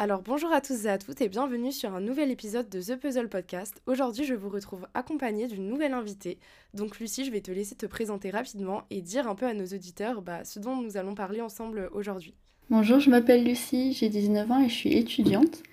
Alors 0.00 0.22
bonjour 0.22 0.52
à 0.52 0.60
tous 0.60 0.86
et 0.86 0.90
à 0.90 0.96
toutes 0.96 1.20
et 1.22 1.28
bienvenue 1.28 1.72
sur 1.72 1.92
un 1.92 2.00
nouvel 2.00 2.30
épisode 2.30 2.68
de 2.68 2.80
The 2.80 2.94
Puzzle 3.00 3.28
Podcast. 3.28 3.82
Aujourd'hui 3.86 4.24
je 4.24 4.34
vous 4.34 4.48
retrouve 4.48 4.86
accompagnée 4.94 5.48
d'une 5.48 5.66
nouvelle 5.66 5.92
invitée. 5.92 6.38
Donc 6.72 7.00
Lucie, 7.00 7.24
je 7.24 7.32
vais 7.32 7.40
te 7.40 7.50
laisser 7.50 7.74
te 7.74 7.84
présenter 7.84 8.30
rapidement 8.30 8.84
et 8.90 9.00
dire 9.00 9.26
un 9.26 9.34
peu 9.34 9.44
à 9.44 9.54
nos 9.54 9.64
auditeurs 9.64 10.22
bah, 10.22 10.44
ce 10.44 10.60
dont 10.60 10.76
nous 10.76 10.98
allons 10.98 11.16
parler 11.16 11.40
ensemble 11.40 11.90
aujourd'hui. 11.92 12.32
Bonjour, 12.70 13.00
je 13.00 13.10
m'appelle 13.10 13.42
Lucie, 13.42 13.92
j'ai 13.92 14.08
19 14.08 14.48
ans 14.52 14.60
et 14.60 14.68
je 14.68 14.74
suis 14.74 14.96
étudiante. 14.96 15.64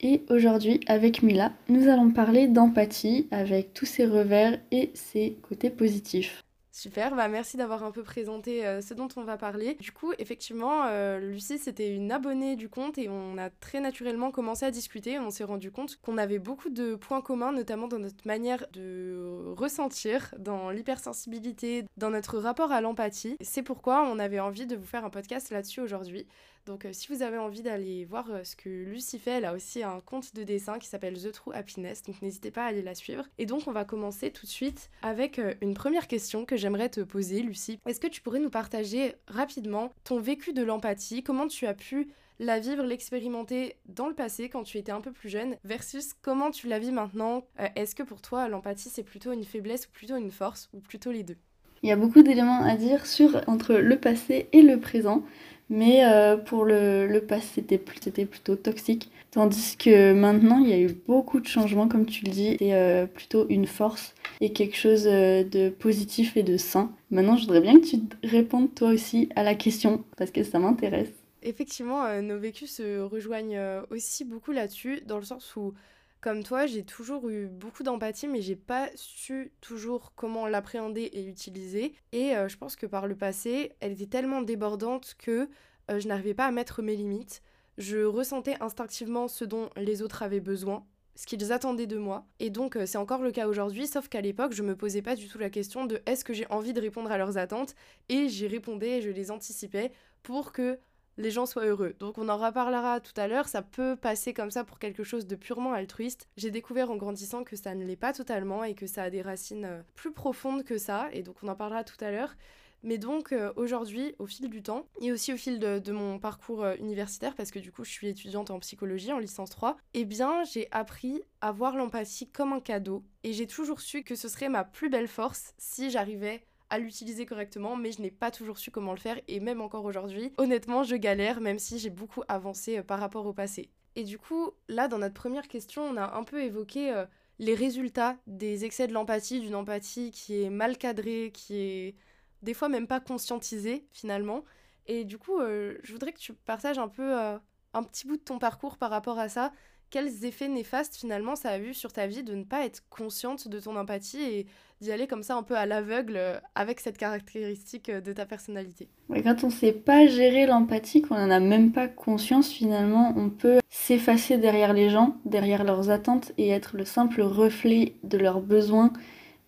Et 0.00 0.22
aujourd'hui, 0.30 0.80
avec 0.86 1.22
Mila, 1.22 1.52
nous 1.68 1.86
allons 1.90 2.12
parler 2.12 2.48
d'empathie 2.48 3.28
avec 3.30 3.74
tous 3.74 3.84
ses 3.84 4.06
revers 4.06 4.58
et 4.70 4.90
ses 4.94 5.36
côtés 5.42 5.68
positifs. 5.68 6.42
Super, 6.72 7.16
bah 7.16 7.26
merci 7.26 7.56
d'avoir 7.56 7.82
un 7.82 7.90
peu 7.90 8.04
présenté 8.04 8.64
euh, 8.64 8.80
ce 8.80 8.94
dont 8.94 9.08
on 9.16 9.24
va 9.24 9.36
parler. 9.36 9.74
Du 9.80 9.90
coup, 9.90 10.12
effectivement, 10.18 10.84
euh, 10.86 11.18
Lucie, 11.18 11.58
c'était 11.58 11.92
une 11.92 12.12
abonnée 12.12 12.54
du 12.54 12.68
compte 12.68 12.96
et 12.96 13.08
on 13.08 13.36
a 13.38 13.50
très 13.50 13.80
naturellement 13.80 14.30
commencé 14.30 14.64
à 14.64 14.70
discuter. 14.70 15.18
On 15.18 15.30
s'est 15.30 15.42
rendu 15.44 15.72
compte 15.72 15.96
qu'on 15.96 16.16
avait 16.16 16.38
beaucoup 16.38 16.70
de 16.70 16.94
points 16.94 17.22
communs, 17.22 17.50
notamment 17.50 17.88
dans 17.88 17.98
notre 17.98 18.24
manière 18.24 18.66
de 18.72 19.52
ressentir, 19.56 20.32
dans 20.38 20.70
l'hypersensibilité, 20.70 21.84
dans 21.96 22.10
notre 22.10 22.38
rapport 22.38 22.70
à 22.70 22.80
l'empathie. 22.80 23.36
C'est 23.40 23.64
pourquoi 23.64 24.02
on 24.04 24.20
avait 24.20 24.40
envie 24.40 24.66
de 24.66 24.76
vous 24.76 24.86
faire 24.86 25.04
un 25.04 25.10
podcast 25.10 25.50
là-dessus 25.50 25.80
aujourd'hui. 25.80 26.28
Donc 26.70 26.84
euh, 26.84 26.92
si 26.92 27.08
vous 27.12 27.22
avez 27.22 27.36
envie 27.36 27.62
d'aller 27.62 28.04
voir 28.04 28.30
euh, 28.30 28.44
ce 28.44 28.54
que 28.54 28.68
Lucie 28.68 29.18
fait, 29.18 29.32
elle 29.32 29.44
a 29.44 29.54
aussi 29.54 29.82
un 29.82 29.98
compte 29.98 30.36
de 30.36 30.44
dessin 30.44 30.78
qui 30.78 30.86
s'appelle 30.86 31.20
The 31.20 31.32
True 31.32 31.52
Happiness, 31.52 32.04
donc 32.04 32.22
n'hésitez 32.22 32.52
pas 32.52 32.62
à 32.62 32.66
aller 32.66 32.80
la 32.80 32.94
suivre. 32.94 33.26
Et 33.38 33.46
donc 33.46 33.62
on 33.66 33.72
va 33.72 33.84
commencer 33.84 34.30
tout 34.30 34.46
de 34.46 34.50
suite 34.50 34.88
avec 35.02 35.40
euh, 35.40 35.54
une 35.62 35.74
première 35.74 36.06
question 36.06 36.44
que 36.44 36.56
j'aimerais 36.56 36.88
te 36.88 37.00
poser, 37.00 37.42
Lucie. 37.42 37.80
Est-ce 37.88 37.98
que 37.98 38.06
tu 38.06 38.20
pourrais 38.20 38.38
nous 38.38 38.50
partager 38.50 39.16
rapidement 39.26 39.92
ton 40.04 40.20
vécu 40.20 40.52
de 40.52 40.62
l'empathie, 40.62 41.24
comment 41.24 41.48
tu 41.48 41.66
as 41.66 41.74
pu 41.74 42.06
la 42.38 42.60
vivre, 42.60 42.84
l'expérimenter 42.84 43.74
dans 43.86 44.06
le 44.06 44.14
passé 44.14 44.48
quand 44.48 44.62
tu 44.62 44.78
étais 44.78 44.92
un 44.92 45.00
peu 45.00 45.10
plus 45.10 45.28
jeune 45.28 45.56
versus 45.64 46.14
comment 46.22 46.52
tu 46.52 46.68
la 46.68 46.78
vis 46.78 46.92
maintenant? 46.92 47.42
Est-ce 47.74 47.96
que 47.96 48.04
pour 48.04 48.22
toi 48.22 48.48
l'empathie 48.48 48.90
c'est 48.90 49.02
plutôt 49.02 49.32
une 49.32 49.44
faiblesse 49.44 49.88
ou 49.88 49.90
plutôt 49.90 50.16
une 50.16 50.30
force 50.30 50.70
ou 50.72 50.78
plutôt 50.78 51.10
les 51.10 51.24
deux? 51.24 51.36
Il 51.82 51.88
y 51.88 51.92
a 51.92 51.96
beaucoup 51.96 52.22
d'éléments 52.22 52.62
à 52.62 52.76
dire 52.76 53.06
sur 53.06 53.42
entre 53.46 53.74
le 53.74 53.98
passé 53.98 54.48
et 54.52 54.62
le 54.62 54.78
présent. 54.78 55.24
Mais 55.70 56.04
euh, 56.04 56.36
pour 56.36 56.64
le, 56.64 57.06
le 57.06 57.20
passé, 57.20 57.46
c'était 57.54 57.78
plutôt 57.78 58.56
toxique. 58.56 59.08
Tandis 59.30 59.76
que 59.78 60.12
maintenant, 60.12 60.58
il 60.58 60.68
y 60.68 60.72
a 60.72 60.80
eu 60.80 60.92
beaucoup 61.06 61.38
de 61.38 61.46
changements, 61.46 61.86
comme 61.86 62.06
tu 62.06 62.24
le 62.24 62.32
dis. 62.32 62.56
C'est 62.58 62.74
euh, 62.74 63.06
plutôt 63.06 63.46
une 63.48 63.66
force 63.66 64.14
et 64.40 64.52
quelque 64.52 64.76
chose 64.76 65.06
euh, 65.06 65.44
de 65.44 65.68
positif 65.70 66.36
et 66.36 66.42
de 66.42 66.56
sain. 66.56 66.90
Maintenant, 67.12 67.36
je 67.36 67.42
voudrais 67.42 67.60
bien 67.60 67.78
que 67.78 67.86
tu 67.86 68.00
répondes 68.24 68.74
toi 68.74 68.88
aussi 68.88 69.28
à 69.36 69.44
la 69.44 69.54
question, 69.54 70.04
parce 70.16 70.32
que 70.32 70.42
ça 70.42 70.58
m'intéresse. 70.58 71.12
Effectivement, 71.42 72.20
nos 72.20 72.38
vécus 72.38 72.70
se 72.70 73.00
rejoignent 73.00 73.58
aussi 73.90 74.24
beaucoup 74.24 74.52
là-dessus, 74.52 75.00
dans 75.06 75.16
le 75.16 75.24
sens 75.24 75.56
où 75.56 75.72
comme 76.20 76.42
toi, 76.42 76.66
j'ai 76.66 76.84
toujours 76.84 77.28
eu 77.30 77.46
beaucoup 77.46 77.82
d'empathie, 77.82 78.28
mais 78.28 78.42
j'ai 78.42 78.56
pas 78.56 78.90
su 78.94 79.52
toujours 79.60 80.12
comment 80.14 80.46
l'appréhender 80.46 81.10
et 81.12 81.22
l'utiliser. 81.22 81.94
Et 82.12 82.36
euh, 82.36 82.48
je 82.48 82.58
pense 82.58 82.76
que 82.76 82.86
par 82.86 83.06
le 83.06 83.16
passé, 83.16 83.72
elle 83.80 83.92
était 83.92 84.06
tellement 84.06 84.42
débordante 84.42 85.14
que 85.18 85.48
euh, 85.90 85.98
je 85.98 86.08
n'arrivais 86.08 86.34
pas 86.34 86.46
à 86.46 86.50
mettre 86.50 86.82
mes 86.82 86.94
limites. 86.94 87.42
Je 87.78 88.04
ressentais 88.04 88.56
instinctivement 88.60 89.28
ce 89.28 89.44
dont 89.44 89.70
les 89.76 90.02
autres 90.02 90.22
avaient 90.22 90.40
besoin, 90.40 90.84
ce 91.14 91.24
qu'ils 91.24 91.52
attendaient 91.52 91.86
de 91.86 91.96
moi. 91.96 92.26
Et 92.38 92.50
donc 92.50 92.76
euh, 92.76 92.84
c'est 92.84 92.98
encore 92.98 93.22
le 93.22 93.32
cas 93.32 93.48
aujourd'hui, 93.48 93.86
sauf 93.86 94.08
qu'à 94.08 94.20
l'époque, 94.20 94.52
je 94.52 94.62
me 94.62 94.76
posais 94.76 95.02
pas 95.02 95.16
du 95.16 95.26
tout 95.26 95.38
la 95.38 95.48
question 95.48 95.86
de 95.86 96.02
est-ce 96.04 96.24
que 96.24 96.34
j'ai 96.34 96.46
envie 96.50 96.74
de 96.74 96.80
répondre 96.82 97.10
à 97.10 97.16
leurs 97.16 97.38
attentes, 97.38 97.74
et 98.10 98.28
j'y 98.28 98.46
répondais, 98.46 99.00
je 99.00 99.08
les 99.08 99.30
anticipais 99.30 99.90
pour 100.22 100.52
que 100.52 100.78
les 101.16 101.30
gens 101.30 101.46
soient 101.46 101.66
heureux. 101.66 101.94
Donc 101.98 102.18
on 102.18 102.28
en 102.28 102.36
reparlera 102.36 103.00
tout 103.00 103.18
à 103.18 103.28
l'heure, 103.28 103.48
ça 103.48 103.62
peut 103.62 103.96
passer 103.96 104.32
comme 104.32 104.50
ça 104.50 104.64
pour 104.64 104.78
quelque 104.78 105.04
chose 105.04 105.26
de 105.26 105.36
purement 105.36 105.72
altruiste. 105.72 106.28
J'ai 106.36 106.50
découvert 106.50 106.90
en 106.90 106.96
grandissant 106.96 107.44
que 107.44 107.56
ça 107.56 107.74
ne 107.74 107.84
l'est 107.84 107.96
pas 107.96 108.12
totalement 108.12 108.64
et 108.64 108.74
que 108.74 108.86
ça 108.86 109.04
a 109.04 109.10
des 109.10 109.22
racines 109.22 109.64
euh, 109.64 109.82
plus 109.94 110.12
profondes 110.12 110.64
que 110.64 110.78
ça, 110.78 111.08
et 111.12 111.22
donc 111.22 111.36
on 111.42 111.48
en 111.48 111.56
parlera 111.56 111.84
tout 111.84 112.02
à 112.02 112.10
l'heure. 112.10 112.34
Mais 112.82 112.98
donc 112.98 113.32
euh, 113.32 113.52
aujourd'hui, 113.56 114.14
au 114.18 114.26
fil 114.26 114.48
du 114.48 114.62
temps, 114.62 114.86
et 115.00 115.12
aussi 115.12 115.32
au 115.32 115.36
fil 115.36 115.58
de, 115.58 115.92
mon 115.92 116.18
parcours 116.18 116.64
euh, 116.64 116.76
universitaire, 116.76 117.34
parce 117.34 117.50
que 117.50 117.58
du 117.58 117.72
coup 117.72 117.84
je 117.84 117.90
suis 117.90 118.08
étudiante 118.08 118.50
en 118.50 118.58
psychologie, 118.60 119.12
en 119.12 119.18
licence 119.18 119.50
3, 119.50 119.76
eh 119.94 120.04
bien 120.04 120.44
j'ai 120.44 120.68
appris 120.70 121.22
à 121.40 121.52
voir 121.52 121.76
l'empathie 121.76 122.30
comme 122.30 122.52
un 122.52 122.60
cadeau, 122.60 123.04
et 123.22 123.32
j'ai 123.32 123.46
toujours 123.46 123.80
su 123.80 124.02
que 124.02 124.14
ce 124.14 124.28
serait 124.28 124.48
ma 124.48 124.64
plus 124.64 124.88
belle 124.88 125.08
force 125.08 125.52
si 125.58 125.90
j'arrivais 125.90 126.42
à 126.70 126.78
l'utiliser 126.78 127.26
correctement, 127.26 127.76
mais 127.76 127.92
je 127.92 128.00
n'ai 128.00 128.10
pas 128.10 128.30
toujours 128.30 128.58
su 128.58 128.70
comment 128.70 128.92
le 128.92 128.98
faire 128.98 129.20
et 129.28 129.40
même 129.40 129.60
encore 129.60 129.84
aujourd'hui, 129.84 130.32
honnêtement, 130.38 130.84
je 130.84 130.96
galère, 130.96 131.40
même 131.40 131.58
si 131.58 131.78
j'ai 131.78 131.90
beaucoup 131.90 132.22
avancé 132.28 132.78
euh, 132.78 132.82
par 132.82 133.00
rapport 133.00 133.26
au 133.26 133.32
passé. 133.32 133.70
Et 133.96 134.04
du 134.04 134.18
coup, 134.18 134.52
là, 134.68 134.88
dans 134.88 134.98
notre 134.98 135.14
première 135.14 135.48
question, 135.48 135.82
on 135.82 135.96
a 135.96 136.14
un 136.16 136.22
peu 136.22 136.42
évoqué 136.42 136.92
euh, 136.92 137.04
les 137.40 137.54
résultats 137.54 138.16
des 138.26 138.64
excès 138.64 138.86
de 138.86 138.92
l'empathie, 138.92 139.40
d'une 139.40 139.56
empathie 139.56 140.12
qui 140.12 140.42
est 140.42 140.50
mal 140.50 140.78
cadrée, 140.78 141.32
qui 141.34 141.56
est 141.56 141.94
des 142.42 142.54
fois 142.54 142.68
même 142.68 142.86
pas 142.86 143.00
conscientisée 143.00 143.86
finalement. 143.92 144.44
Et 144.86 145.04
du 145.04 145.18
coup, 145.18 145.40
euh, 145.40 145.76
je 145.82 145.92
voudrais 145.92 146.12
que 146.12 146.20
tu 146.20 146.32
partages 146.32 146.78
un 146.78 146.88
peu 146.88 147.14
un 147.14 147.82
petit 147.82 148.06
bout 148.06 148.16
de 148.16 148.22
ton 148.22 148.38
parcours 148.38 148.78
par 148.78 148.90
rapport 148.90 149.18
à 149.18 149.28
ça. 149.28 149.52
Quels 149.90 150.24
effets 150.24 150.46
néfastes 150.46 150.94
finalement 150.94 151.34
ça 151.34 151.50
a 151.50 151.58
eu 151.58 151.74
sur 151.74 151.92
ta 151.92 152.06
vie 152.06 152.22
de 152.22 152.34
ne 152.36 152.44
pas 152.44 152.64
être 152.64 152.84
consciente 152.90 153.48
de 153.48 153.58
ton 153.58 153.74
empathie 153.74 154.22
et 154.22 154.46
d'y 154.80 154.92
aller 154.92 155.08
comme 155.08 155.24
ça 155.24 155.34
un 155.34 155.42
peu 155.42 155.56
à 155.56 155.66
l'aveugle 155.66 156.14
euh, 156.16 156.38
avec 156.54 156.78
cette 156.78 156.96
caractéristique 156.96 157.88
euh, 157.88 158.00
de 158.00 158.12
ta 158.12 158.24
personnalité? 158.24 158.88
quand 159.24 159.42
on 159.42 159.48
ne 159.48 159.52
sait 159.52 159.72
pas 159.72 160.06
gérer 160.06 160.46
l'empathie, 160.46 161.02
qu'on 161.02 161.16
n'en 161.16 161.30
a 161.30 161.40
même 161.40 161.72
pas 161.72 161.88
conscience 161.88 162.50
finalement, 162.50 163.12
on 163.16 163.30
peut 163.30 163.58
s'effacer 163.68 164.38
derrière 164.38 164.72
les 164.72 164.90
gens, 164.90 165.16
derrière 165.24 165.64
leurs 165.64 165.90
attentes 165.90 166.30
et 166.38 166.50
être 166.50 166.76
le 166.76 166.84
simple 166.84 167.22
reflet 167.22 167.94
de 168.04 168.16
leurs 168.16 168.40
besoins 168.40 168.92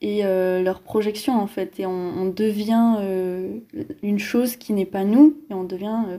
et 0.01 0.25
euh, 0.25 0.61
leurs 0.61 0.81
projections 0.81 1.39
en 1.39 1.47
fait. 1.47 1.79
Et 1.79 1.87
on, 1.87 2.27
devient 2.27 2.97
une 4.03 4.19
chose 4.19 4.57
qui 4.57 4.73
n'est 4.73 4.87
pas 4.87 5.05
nous 5.05 5.37
et 5.51 5.55
on 5.55 5.63
devient 5.63 6.19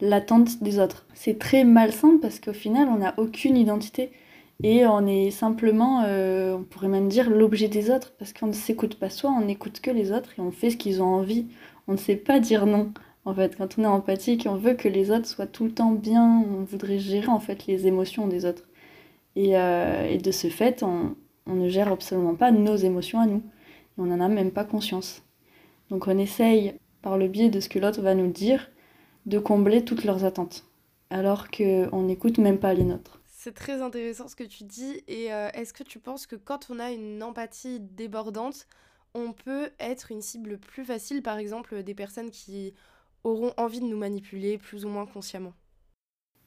l'attente 0.00 0.62
des 0.62 0.78
autres. 0.78 1.06
C'est 1.14 1.38
très 1.38 1.64
malsain 1.64 2.18
parce 2.20 2.40
qu'au 2.40 2.52
final 2.52 2.88
on 2.88 2.98
n'a 2.98 3.14
aucune 3.18 3.56
identité. 3.56 4.10
Et 4.62 4.84
on 4.86 5.06
est 5.06 5.30
simplement, 5.30 6.02
euh, 6.04 6.56
on 6.56 6.64
pourrait 6.64 6.88
même 6.88 7.08
dire, 7.08 7.30
l'objet 7.30 7.68
des 7.68 7.90
autres, 7.90 8.12
parce 8.18 8.32
qu'on 8.32 8.48
ne 8.48 8.52
s'écoute 8.52 8.96
pas 8.96 9.08
soi, 9.08 9.30
on 9.30 9.44
n'écoute 9.44 9.80
que 9.80 9.90
les 9.90 10.10
autres 10.10 10.30
et 10.36 10.40
on 10.40 10.50
fait 10.50 10.70
ce 10.70 10.76
qu'ils 10.76 11.00
ont 11.00 11.06
envie. 11.06 11.46
On 11.86 11.92
ne 11.92 11.96
sait 11.96 12.16
pas 12.16 12.40
dire 12.40 12.66
non. 12.66 12.92
En 13.24 13.34
fait, 13.34 13.56
quand 13.56 13.78
on 13.78 13.84
est 13.84 13.86
empathique, 13.86 14.46
on 14.50 14.56
veut 14.56 14.74
que 14.74 14.88
les 14.88 15.10
autres 15.10 15.26
soient 15.26 15.46
tout 15.46 15.64
le 15.64 15.72
temps 15.72 15.92
bien, 15.92 16.44
on 16.50 16.64
voudrait 16.64 16.98
gérer 16.98 17.28
en 17.28 17.40
fait 17.40 17.66
les 17.66 17.86
émotions 17.86 18.26
des 18.26 18.46
autres. 18.46 18.64
Et, 19.36 19.56
euh, 19.56 20.16
de 20.18 20.30
ce 20.32 20.48
fait, 20.48 20.82
on, 20.82 21.14
on, 21.46 21.54
ne 21.54 21.68
gère 21.68 21.92
absolument 21.92 22.34
pas 22.34 22.50
nos 22.50 22.76
émotions 22.76 23.20
à 23.20 23.26
nous. 23.26 23.42
Et 23.98 24.00
on 24.00 24.06
n'en 24.06 24.20
a 24.20 24.28
même 24.28 24.50
pas 24.50 24.64
conscience. 24.64 25.22
Donc 25.90 26.08
on 26.08 26.18
essaye, 26.18 26.74
par 27.02 27.16
le 27.18 27.28
biais 27.28 27.50
de 27.50 27.60
ce 27.60 27.68
que 27.68 27.78
l'autre 27.78 28.02
va 28.02 28.14
nous 28.14 28.30
dire, 28.30 28.70
de 29.28 29.38
combler 29.38 29.84
toutes 29.84 30.04
leurs 30.04 30.24
attentes. 30.24 30.64
Alors 31.10 31.48
qu'on 31.50 32.02
n'écoute 32.02 32.38
même 32.38 32.58
pas 32.58 32.74
les 32.74 32.84
nôtres. 32.84 33.20
C'est 33.26 33.54
très 33.54 33.80
intéressant 33.82 34.28
ce 34.28 34.36
que 34.36 34.44
tu 34.44 34.64
dis. 34.64 35.02
Et 35.06 35.32
euh, 35.32 35.48
est-ce 35.54 35.72
que 35.72 35.84
tu 35.84 35.98
penses 35.98 36.26
que 36.26 36.36
quand 36.36 36.68
on 36.70 36.78
a 36.78 36.90
une 36.90 37.22
empathie 37.22 37.80
débordante, 37.80 38.66
on 39.14 39.32
peut 39.32 39.70
être 39.78 40.12
une 40.12 40.22
cible 40.22 40.58
plus 40.58 40.84
facile, 40.84 41.22
par 41.22 41.38
exemple, 41.38 41.82
des 41.82 41.94
personnes 41.94 42.30
qui 42.30 42.74
auront 43.24 43.52
envie 43.56 43.80
de 43.80 43.86
nous 43.86 43.96
manipuler 43.96 44.58
plus 44.58 44.84
ou 44.84 44.88
moins 44.88 45.06
consciemment? 45.06 45.54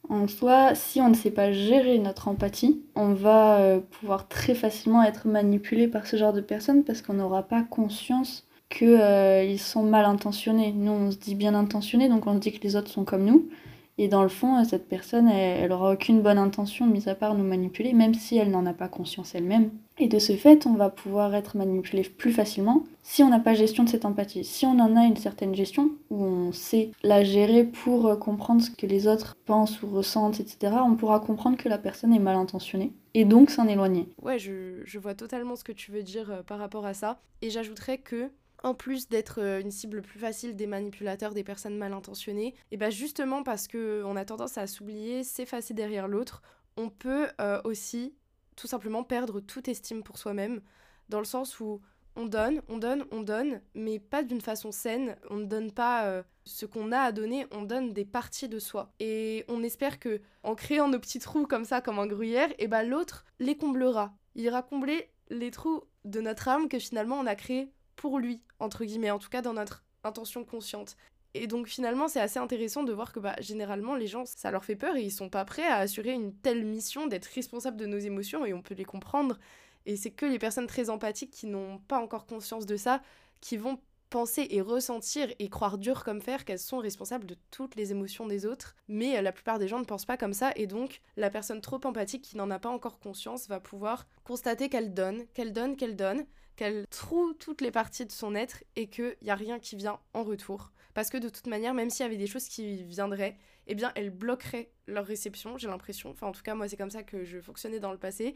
En 0.10 0.28
soi, 0.28 0.76
si 0.76 1.00
on 1.00 1.10
ne 1.10 1.16
sait 1.16 1.32
pas 1.32 1.52
gérer 1.52 1.98
notre 2.00 2.28
empathie, 2.28 2.84
on 2.96 3.14
va 3.14 3.60
euh, 3.60 3.80
pouvoir 3.80 4.28
très 4.28 4.56
facilement 4.56 5.04
être 5.04 5.28
manipulé 5.28 5.88
par 5.88 6.08
ce 6.08 6.18
genre 6.18 6.34
de 6.34 6.42
personnes 6.42 6.84
parce 6.84 7.02
qu'on 7.02 7.14
n'aura 7.14 7.44
pas 7.44 7.64
conscience 7.64 8.46
qu'ils 8.72 8.88
euh, 8.88 9.58
sont 9.58 9.84
mal 9.84 10.06
intentionnés. 10.06 10.74
Nous, 10.76 10.92
on 10.92 11.12
se 11.12 11.18
dit 11.18 11.36
bien 11.36 11.54
intentionnés, 11.54 12.10
donc 12.10 12.26
on 12.26 12.34
se 12.34 12.40
dit 12.40 12.52
que 12.52 12.64
les 12.64 12.76
autres 12.76 12.90
sont 12.90 13.04
comme 13.04 13.26
nous. 13.26 13.50
Et 13.98 14.08
dans 14.08 14.24
le 14.24 14.30
fond, 14.30 14.64
cette 14.64 14.88
personne, 14.88 15.28
elle, 15.28 15.66
elle 15.66 15.72
aura 15.72 15.94
aucune 15.94 16.22
bonne 16.22 16.40
intention, 16.40 16.88
mis 16.88 17.08
à 17.08 17.14
part 17.14 17.36
nous 17.36 17.44
manipuler, 17.44 17.94
même 17.94 18.16
si 18.16 18.38
elle 18.38 18.50
n'en 18.50 18.66
a 18.66 18.74
pas 18.74 18.88
conscience 18.88 19.36
elle-même. 19.36 19.70
Et 20.00 20.08
de 20.08 20.18
ce 20.18 20.36
fait, 20.36 20.66
on 20.66 20.74
va 20.74 20.90
pouvoir 20.90 21.36
être 21.36 21.56
manipulé 21.56 22.02
plus 22.02 22.32
facilement 22.32 22.84
si 23.04 23.22
on 23.22 23.30
n'a 23.30 23.40
pas 23.40 23.54
gestion 23.54 23.84
de 23.84 23.90
cette 23.90 24.06
empathie. 24.06 24.44
Si 24.44 24.66
on 24.66 24.80
en 24.80 24.96
a 24.96 25.06
une 25.06 25.18
certaine 25.18 25.54
gestion, 25.54 25.92
où 26.10 26.24
on 26.24 26.52
sait 26.52 26.92
la 27.04 27.24
gérer 27.24 27.64
pour 27.64 28.08
euh, 28.08 28.16
comprendre 28.16 28.62
ce 28.62 28.72
que 28.72 28.88
les 28.88 29.08
autres 29.08 29.36
pensent 29.46 29.84
ou 29.84 29.88
ressentent, 29.88 30.40
etc., 30.40 30.78
on 30.84 30.96
pourra 30.96 31.20
comprendre 31.20 31.58
que 31.58 31.70
la 31.70 31.78
personne 31.78 32.14
est 32.14 32.20
mal 32.20 32.38
intentionnée 32.38 32.94
et 33.14 33.26
donc 33.26 33.50
s'en 33.50 33.68
éloigner. 33.68 34.08
Ouais, 34.22 34.40
je, 34.40 34.82
je, 34.86 34.98
vois 34.98 35.14
totalement 35.14 35.56
ce 35.56 35.64
que 35.64 35.72
tu 35.72 35.92
veux 35.92 36.04
dire 36.04 36.32
euh, 36.32 36.42
par 36.44 36.60
rapport 36.60 36.86
à 36.86 36.94
ça. 36.94 37.20
Et 37.42 37.50
j'ajouterais 37.50 37.98
que 37.98 38.32
en 38.64 38.74
plus 38.74 39.08
d'être 39.10 39.42
euh, 39.42 39.60
une 39.60 39.72
cible 39.72 40.02
plus 40.02 40.20
facile 40.20 40.56
des 40.56 40.68
manipulateurs, 40.68 41.34
des 41.34 41.44
personnes 41.44 41.78
mal 41.78 41.94
intentionnées, 41.94 42.56
et 42.72 42.78
bien 42.78 42.90
justement 42.90 43.44
parce 43.44 43.68
qu'on 43.68 44.16
a 44.16 44.26
tendance 44.26 44.58
à 44.58 44.68
s'oublier, 44.68 45.24
s'effacer 45.24 45.74
derrière 45.74 46.08
l'autre, 46.08 46.42
on 46.78 46.90
peut 46.90 47.28
euh, 47.40 47.62
aussi 47.64 48.14
tout 48.56 48.68
simplement 48.68 49.04
perdre 49.04 49.40
toute 49.40 49.68
estime 49.68 50.04
pour 50.04 50.18
soi-même, 50.18 50.62
dans 51.10 51.20
le 51.20 51.26
sens 51.26 51.60
où 51.60 51.82
on 52.16 52.26
donne, 52.26 52.62
on 52.68 52.78
donne, 52.78 53.06
on 53.12 53.22
donne, 53.22 53.62
mais 53.74 54.00
pas 54.00 54.24
d'une 54.24 54.42
façon 54.42 54.72
saine. 54.72 55.16
On 55.30 55.38
ne 55.38 55.46
donne 55.46 55.72
pas 55.72 56.06
euh, 56.06 56.24
ce 56.44 56.66
qu'on 56.66 56.92
a 56.92 57.00
à 57.00 57.12
donner, 57.12 57.48
on 57.52 57.62
donne 57.62 57.94
des 57.94 58.06
parties 58.06 58.50
de 58.50 58.60
soi. 58.60 58.92
Et 59.00 59.46
on 59.48 59.64
espère 59.64 60.00
que 60.00 60.22
en 60.44 60.56
créant 60.56 60.90
nos 60.90 61.00
petits 61.00 61.20
trous 61.20 61.48
comme 61.48 61.66
ça, 61.66 61.82
comme 61.82 62.00
un 62.00 62.08
gruyère, 62.08 62.50
et 62.60 62.68
ben 62.68 62.84
l'autre 62.84 63.26
les 63.40 63.56
comblera. 63.56 64.14
Il 64.36 64.44
ira 64.44 64.62
combler 64.62 65.10
les 65.30 65.52
trous 65.52 65.84
de 66.04 66.20
notre 66.20 66.48
âme 66.48 66.68
que 66.68 66.80
finalement 66.80 67.20
on 67.20 67.26
a 67.26 67.36
créé 67.36 67.72
pour 68.02 68.18
lui, 68.18 68.42
entre 68.58 68.84
guillemets, 68.84 69.12
en 69.12 69.20
tout 69.20 69.30
cas 69.30 69.44
dans 69.44 69.54
notre 69.54 69.86
intention 70.04 70.44
consciente. 70.44 70.98
Et 71.36 71.46
donc 71.46 71.68
finalement, 71.68 72.08
c'est 72.08 72.20
assez 72.20 72.40
intéressant 72.40 72.82
de 72.82 72.92
voir 72.92 73.14
que 73.14 73.20
bah, 73.20 73.36
généralement, 73.40 73.94
les 73.94 74.08
gens, 74.08 74.26
ça 74.26 74.50
leur 74.50 74.66
fait 74.66 74.76
peur 74.76 74.96
et 74.96 75.04
ils 75.04 75.12
sont 75.12 75.30
pas 75.30 75.46
prêts 75.46 75.68
à 75.68 75.78
assurer 75.78 76.12
une 76.12 76.34
telle 76.34 76.66
mission 76.66 77.06
d'être 77.06 77.28
responsables 77.28 77.78
de 77.78 77.86
nos 77.86 78.00
émotions 78.00 78.44
et 78.44 78.54
on 78.54 78.64
peut 78.64 78.74
les 78.74 78.86
comprendre. 78.86 79.38
Et 79.86 79.98
c'est 79.98 80.10
que 80.10 80.26
les 80.26 80.40
personnes 80.40 80.66
très 80.66 80.90
empathiques 80.90 81.30
qui 81.30 81.46
n'ont 81.46 81.78
pas 81.78 82.00
encore 82.00 82.26
conscience 82.26 82.66
de 82.66 82.76
ça, 82.76 83.04
qui 83.40 83.56
vont 83.56 83.80
penser 84.10 84.48
et 84.50 84.62
ressentir 84.62 85.32
et 85.38 85.48
croire 85.48 85.78
dur 85.78 86.04
comme 86.04 86.22
fer 86.22 86.44
qu'elles 86.44 86.58
sont 86.58 86.80
responsables 86.80 87.28
de 87.28 87.38
toutes 87.52 87.76
les 87.76 87.92
émotions 87.92 88.26
des 88.26 88.48
autres. 88.48 88.76
Mais 88.88 89.16
euh, 89.16 89.22
la 89.22 89.32
plupart 89.32 89.60
des 89.60 89.68
gens 89.68 89.80
ne 89.80 89.86
pensent 89.86 90.06
pas 90.06 90.18
comme 90.18 90.34
ça 90.34 90.52
et 90.56 90.66
donc 90.66 91.02
la 91.18 91.30
personne 91.30 91.62
trop 91.62 91.80
empathique 91.84 92.24
qui 92.24 92.36
n'en 92.36 92.50
a 92.50 92.58
pas 92.58 92.70
encore 92.70 93.00
conscience 93.00 93.48
va 93.48 93.60
pouvoir 93.60 94.08
constater 94.24 94.70
qu'elle 94.70 94.96
donne, 94.96 95.24
qu'elle 95.36 95.54
donne, 95.54 95.76
qu'elle 95.76 95.96
donne, 95.96 96.26
qu'elle 96.62 96.86
troue 96.92 97.34
toutes 97.34 97.62
les 97.62 97.72
parties 97.72 98.06
de 98.06 98.12
son 98.12 98.36
être 98.36 98.64
et 98.76 98.88
qu'il 98.88 99.18
n'y 99.24 99.32
a 99.32 99.36
rien 99.36 99.58
qui 99.58 99.76
vient 99.76 100.00
en 100.14 100.24
retour. 100.24 100.72
Parce 100.94 101.10
que 101.10 101.18
de 101.18 101.28
toute 101.28 101.48
manière, 101.48 101.74
même 101.74 101.90
s'il 101.90 102.04
y 102.04 102.08
avait 102.08 102.18
des 102.18 102.28
choses 102.28 102.48
qui 102.48 102.84
viendraient, 102.84 103.36
eh 103.66 103.74
bien, 103.74 103.92
elle 103.96 104.12
bloquerait 104.12 104.70
leur 104.86 105.08
réception, 105.08 105.58
j'ai 105.58 105.68
l'impression. 105.68 106.12
Enfin, 106.12 106.28
en 106.28 106.32
tout 106.32 106.44
cas, 106.44 106.54
moi, 106.54 106.68
c'est 106.68 106.78
comme 106.78 106.92
ça 106.92 107.02
que 107.02 107.24
je 107.24 107.40
fonctionnais 107.40 107.80
dans 107.80 107.92
le 107.92 107.98
passé. 107.98 108.36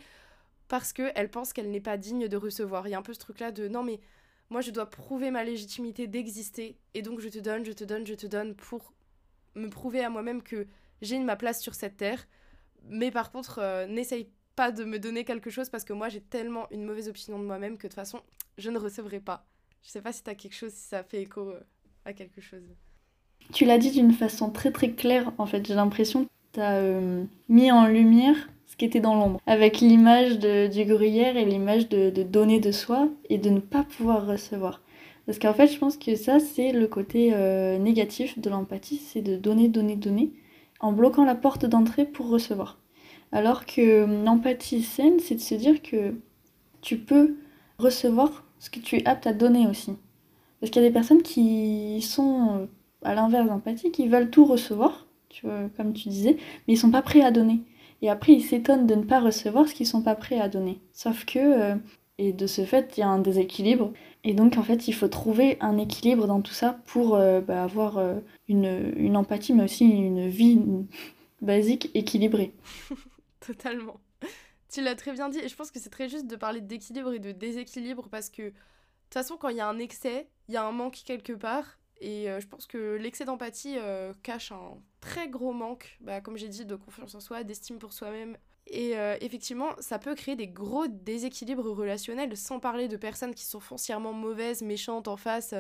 Parce 0.67 0.91
qu'elle 0.91 1.29
pense 1.29 1.53
qu'elle 1.53 1.69
n'est 1.69 1.81
pas 1.81 1.97
digne 1.97 2.27
de 2.27 2.35
recevoir. 2.35 2.87
Il 2.87 2.91
y 2.91 2.93
a 2.95 2.97
un 2.97 3.03
peu 3.03 3.13
ce 3.13 3.19
truc-là 3.19 3.51
de 3.51 3.67
non, 3.67 3.83
mais 3.83 3.99
moi, 4.49 4.61
je 4.61 4.71
dois 4.71 4.89
prouver 4.89 5.29
ma 5.29 5.43
légitimité 5.43 6.07
d'exister. 6.07 6.79
Et 6.95 7.03
donc, 7.03 7.19
je 7.19 7.29
te 7.29 7.37
donne, 7.37 7.63
je 7.63 7.73
te 7.73 7.83
donne, 7.83 8.07
je 8.07 8.15
te 8.15 8.25
donne 8.25 8.55
pour 8.55 8.91
me 9.53 9.69
prouver 9.69 10.03
à 10.03 10.09
moi-même 10.09 10.41
que 10.41 10.65
j'ai 11.03 11.19
ma 11.19 11.35
place 11.35 11.61
sur 11.61 11.75
cette 11.75 11.97
terre. 11.97 12.25
Mais 12.87 13.11
par 13.11 13.31
contre, 13.31 13.59
euh, 13.59 13.85
n'essaye 13.85 14.31
pas 14.55 14.71
de 14.71 14.83
me 14.83 14.99
donner 14.99 15.25
quelque 15.25 15.49
chose 15.49 15.69
parce 15.69 15.83
que 15.83 15.93
moi, 15.93 16.09
j'ai 16.09 16.21
tellement 16.21 16.67
une 16.71 16.83
mauvaise 16.83 17.09
opinion 17.09 17.39
de 17.39 17.45
moi-même 17.45 17.77
que 17.77 17.83
de 17.83 17.87
toute 17.89 17.93
façon, 17.93 18.21
je 18.57 18.69
ne 18.69 18.77
recevrai 18.77 19.19
pas. 19.19 19.45
Je 19.83 19.89
sais 19.89 20.01
pas 20.01 20.13
si 20.13 20.23
tu 20.23 20.29
as 20.29 20.35
quelque 20.35 20.55
chose, 20.55 20.71
si 20.71 20.87
ça 20.87 21.03
fait 21.03 21.21
écho. 21.21 21.49
Euh, 21.49 21.59
à 22.05 22.13
quelque 22.13 22.39
chose. 22.39 22.63
Tu 23.51 23.65
l'as 23.65 23.77
dit 23.77 23.91
d'une 23.91 24.13
façon 24.13 24.49
très 24.49 24.71
très 24.71 24.91
claire, 24.91 25.33
en 25.37 25.45
fait, 25.45 25.65
j'ai 25.67 25.75
l'impression 25.75 26.25
que 26.25 26.29
tu 26.53 26.59
as 26.61 26.77
euh, 26.77 27.23
mis 27.49 27.71
en 27.71 27.87
lumière 27.87 28.35
ce 28.67 28.75
qui 28.75 28.85
était 28.85 28.99
dans 28.99 29.15
l'ombre, 29.15 29.39
avec 29.45 29.79
l'image 29.79 30.39
du 30.39 30.85
gruyère 30.85 31.37
et 31.37 31.45
l'image 31.45 31.87
de, 31.87 32.09
donner 32.23 32.59
de 32.59 32.71
soi 32.71 33.07
et 33.29 33.37
de 33.37 33.49
ne 33.49 33.59
pas 33.59 33.83
pouvoir 33.83 34.25
recevoir. 34.25 34.81
Parce 35.25 35.39
qu'en 35.39 35.53
fait, 35.53 35.67
je 35.67 35.77
pense 35.77 35.97
que 35.97 36.15
ça, 36.15 36.39
c'est 36.39 36.71
le 36.71 36.87
côté 36.87 37.31
euh, 37.33 37.77
négatif 37.77 38.37
de 38.39 38.49
l'empathie, 38.49 38.97
c'est 38.97 39.21
de 39.21 39.37
donner, 39.37 39.69
donner, 39.69 39.95
donner, 39.95 40.31
en 40.79 40.91
bloquant 40.91 41.25
la 41.25 41.35
porte 41.35 41.65
d'entrée 41.65 42.05
pour 42.05 42.27
recevoir. 42.29 42.77
Alors 43.31 43.65
que 43.65 44.05
l'empathie 44.23 44.83
saine, 44.83 45.19
c'est 45.19 45.35
de 45.35 45.41
se 45.41 45.55
dire 45.55 45.81
que 45.81 46.13
tu 46.81 46.97
peux 46.97 47.35
recevoir 47.79 48.45
ce 48.59 48.69
que 48.69 48.79
tu 48.79 48.97
es 48.97 49.07
apte 49.07 49.27
à 49.27 49.33
donner 49.33 49.67
aussi. 49.67 49.93
Parce 50.59 50.71
qu'il 50.71 50.81
y 50.81 50.85
a 50.85 50.87
des 50.87 50.93
personnes 50.93 51.21
qui 51.21 52.01
sont 52.01 52.55
euh, 52.55 52.65
à 53.03 53.13
l'inverse 53.13 53.47
d'empathique, 53.47 53.93
qui 53.93 54.07
veulent 54.07 54.29
tout 54.29 54.45
recevoir, 54.45 55.05
tu 55.29 55.45
vois, 55.45 55.69
comme 55.75 55.93
tu 55.93 56.09
disais, 56.09 56.37
mais 56.67 56.73
ils 56.73 56.77
sont 56.77 56.91
pas 56.91 57.01
prêts 57.01 57.21
à 57.21 57.31
donner. 57.31 57.61
Et 58.01 58.09
après, 58.09 58.33
ils 58.33 58.43
s'étonnent 58.43 58.87
de 58.87 58.95
ne 58.95 59.03
pas 59.03 59.19
recevoir 59.19 59.67
ce 59.67 59.73
qu'ils 59.73 59.87
sont 59.87 60.01
pas 60.01 60.15
prêts 60.15 60.39
à 60.39 60.49
donner. 60.49 60.79
Sauf 60.93 61.25
que, 61.25 61.39
euh, 61.39 61.75
et 62.17 62.33
de 62.33 62.47
ce 62.47 62.63
fait, 62.65 62.93
il 62.97 63.01
y 63.01 63.03
a 63.03 63.09
un 63.09 63.19
déséquilibre. 63.19 63.91
Et 64.23 64.33
donc, 64.33 64.57
en 64.57 64.63
fait, 64.63 64.87
il 64.87 64.93
faut 64.93 65.07
trouver 65.07 65.57
un 65.59 65.77
équilibre 65.77 66.27
dans 66.27 66.41
tout 66.41 66.53
ça 66.53 66.79
pour 66.85 67.15
euh, 67.15 67.41
bah, 67.41 67.63
avoir 67.63 67.99
une, 68.47 68.93
une, 68.97 69.17
empathie, 69.17 69.53
mais 69.53 69.63
aussi 69.63 69.85
une 69.85 70.27
vie 70.27 70.59
basique 71.41 71.91
équilibrée. 71.93 72.53
Totalement. 73.45 73.99
Tu 74.67 74.81
l'as 74.81 74.95
très 74.95 75.13
bien 75.13 75.29
dit, 75.29 75.39
et 75.39 75.47
je 75.47 75.55
pense 75.55 75.71
que 75.71 75.79
c'est 75.79 75.91
très 75.91 76.09
juste 76.09 76.27
de 76.27 76.35
parler 76.35 76.59
d'équilibre 76.59 77.13
et 77.13 77.19
de 77.19 77.31
déséquilibre 77.31 78.09
parce 78.09 78.29
que 78.29 78.41
de 78.41 78.49
toute 78.49 79.13
façon, 79.13 79.37
quand 79.37 79.49
il 79.49 79.57
y 79.57 79.61
a 79.61 79.67
un 79.69 79.77
excès, 79.77 80.27
il 80.49 80.53
y 80.53 80.57
a 80.57 80.65
un 80.65 80.71
manque 80.71 81.01
quelque 81.05 81.33
part. 81.33 81.77
Et 82.01 82.29
euh, 82.29 82.39
je 82.41 82.47
pense 82.47 82.65
que 82.65 82.97
l'excès 82.97 83.23
d'empathie 83.25 83.77
euh, 83.77 84.13
cache 84.23 84.51
un 84.51 84.77
très 84.99 85.29
gros 85.29 85.53
manque, 85.53 85.97
bah, 86.01 86.19
comme 86.19 86.35
j'ai 86.35 86.49
dit, 86.49 86.65
de 86.65 86.75
confiance 86.75 87.15
en 87.15 87.19
soi, 87.19 87.43
d'estime 87.43 87.79
pour 87.79 87.93
soi-même. 87.93 88.37
Et 88.67 88.97
euh, 88.97 89.15
effectivement, 89.21 89.69
ça 89.79 89.99
peut 89.99 90.15
créer 90.15 90.35
des 90.35 90.47
gros 90.47 90.87
déséquilibres 90.87 91.69
relationnels, 91.69 92.35
sans 92.35 92.59
parler 92.59 92.87
de 92.87 92.97
personnes 92.97 93.35
qui 93.35 93.45
sont 93.45 93.59
foncièrement 93.59 94.11
mauvaises, 94.11 94.61
méchantes 94.61 95.07
en 95.07 95.15
face. 95.15 95.53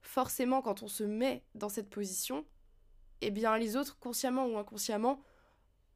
Forcément, 0.00 0.62
quand 0.62 0.82
on 0.82 0.88
se 0.88 1.02
met 1.02 1.42
dans 1.56 1.68
cette 1.68 1.90
position, 1.90 2.46
eh 3.20 3.30
bien 3.30 3.58
les 3.58 3.76
autres, 3.76 3.98
consciemment 3.98 4.46
ou 4.46 4.56
inconsciemment, 4.56 5.20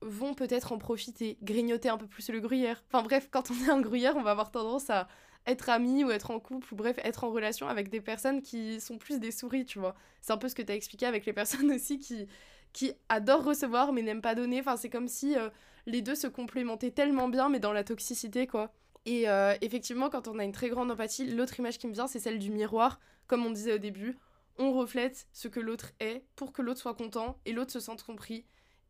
vont 0.02 0.34
peut-être 0.34 0.72
en 0.72 0.78
profiter, 0.78 1.38
grignoter 1.42 1.88
un 1.88 1.98
peu 1.98 2.06
plus 2.06 2.30
le 2.30 2.40
gruyère. 2.40 2.82
Enfin 2.88 3.02
bref, 3.02 3.28
quand 3.30 3.50
on 3.50 3.66
est 3.66 3.70
un 3.70 3.80
gruyère, 3.80 4.16
on 4.16 4.22
va 4.22 4.30
avoir 4.30 4.50
tendance 4.50 4.90
à 4.90 5.08
être 5.46 5.68
ami 5.68 6.04
ou 6.04 6.10
être 6.10 6.30
en 6.30 6.40
couple 6.40 6.72
ou 6.72 6.76
bref 6.76 6.98
être 7.02 7.24
en 7.24 7.30
relation 7.30 7.68
avec 7.68 7.88
des 7.88 8.00
personnes 8.00 8.42
qui 8.42 8.80
sont 8.80 8.98
plus 8.98 9.18
des 9.18 9.30
souris, 9.30 9.64
tu 9.64 9.78
vois. 9.78 9.94
C'est 10.20 10.32
un 10.32 10.36
peu 10.36 10.48
ce 10.48 10.54
que 10.54 10.62
tu 10.62 10.72
as 10.72 10.74
expliqué 10.74 11.06
avec 11.06 11.26
les 11.26 11.32
personnes 11.32 11.70
aussi 11.74 11.98
qui, 11.98 12.26
qui 12.72 12.92
adorent 13.08 13.44
recevoir 13.44 13.92
mais 13.92 14.02
n'aiment 14.02 14.22
pas 14.22 14.34
donner. 14.34 14.60
Enfin, 14.60 14.76
c'est 14.76 14.90
comme 14.90 15.08
si 15.08 15.36
euh, 15.36 15.50
les 15.86 16.02
deux 16.02 16.14
se 16.14 16.26
complémentaient 16.26 16.90
tellement 16.90 17.28
bien 17.28 17.48
mais 17.48 17.60
dans 17.60 17.72
la 17.72 17.84
toxicité, 17.84 18.46
quoi. 18.46 18.72
Et 19.06 19.28
euh, 19.28 19.54
effectivement, 19.62 20.10
quand 20.10 20.28
on 20.28 20.38
a 20.38 20.44
une 20.44 20.52
très 20.52 20.68
grande 20.68 20.90
empathie, 20.90 21.26
l'autre 21.26 21.58
image 21.58 21.78
qui 21.78 21.86
me 21.86 21.92
vient, 21.92 22.06
c'est 22.06 22.20
celle 22.20 22.38
du 22.38 22.50
miroir. 22.50 23.00
Comme 23.26 23.46
on 23.46 23.50
disait 23.50 23.74
au 23.74 23.78
début, 23.78 24.18
on 24.58 24.72
reflète 24.72 25.26
ce 25.32 25.48
que 25.48 25.60
l'autre 25.60 25.92
est 26.00 26.24
pour 26.36 26.52
que 26.52 26.60
l'autre 26.60 26.80
soit 26.80 26.94
content 26.94 27.38
et 27.46 27.52
l'autre 27.52 27.72
se 27.72 27.80
sente 27.80 28.02
compris. 28.02 28.44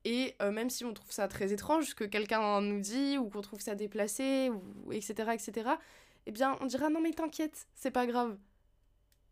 Et 0.05 0.35
euh, 0.41 0.51
même 0.51 0.71
si 0.71 0.85
on 0.85 0.95
trouve 0.95 1.13
ça 1.13 1.29
très 1.29 1.53
étrange, 1.53 1.95
que 1.95 2.05
quelqu'un 2.05 2.61
nous 2.63 2.81
dit, 2.81 3.19
ou 3.19 3.29
qu'on 3.29 3.43
trouve 3.43 3.61
ça 3.61 3.75
déplacé, 3.75 4.51
ou 4.51 4.93
etc., 4.93 5.31
etc., 5.35 5.71
eh 6.27 6.33
bien, 6.33 6.57
on 6.61 6.67
dira 6.67 6.91
non 6.91 7.01
mais 7.01 7.13
t'inquiète, 7.13 7.67
c'est 7.75 7.91
pas 7.91 8.07
grave. 8.07 8.37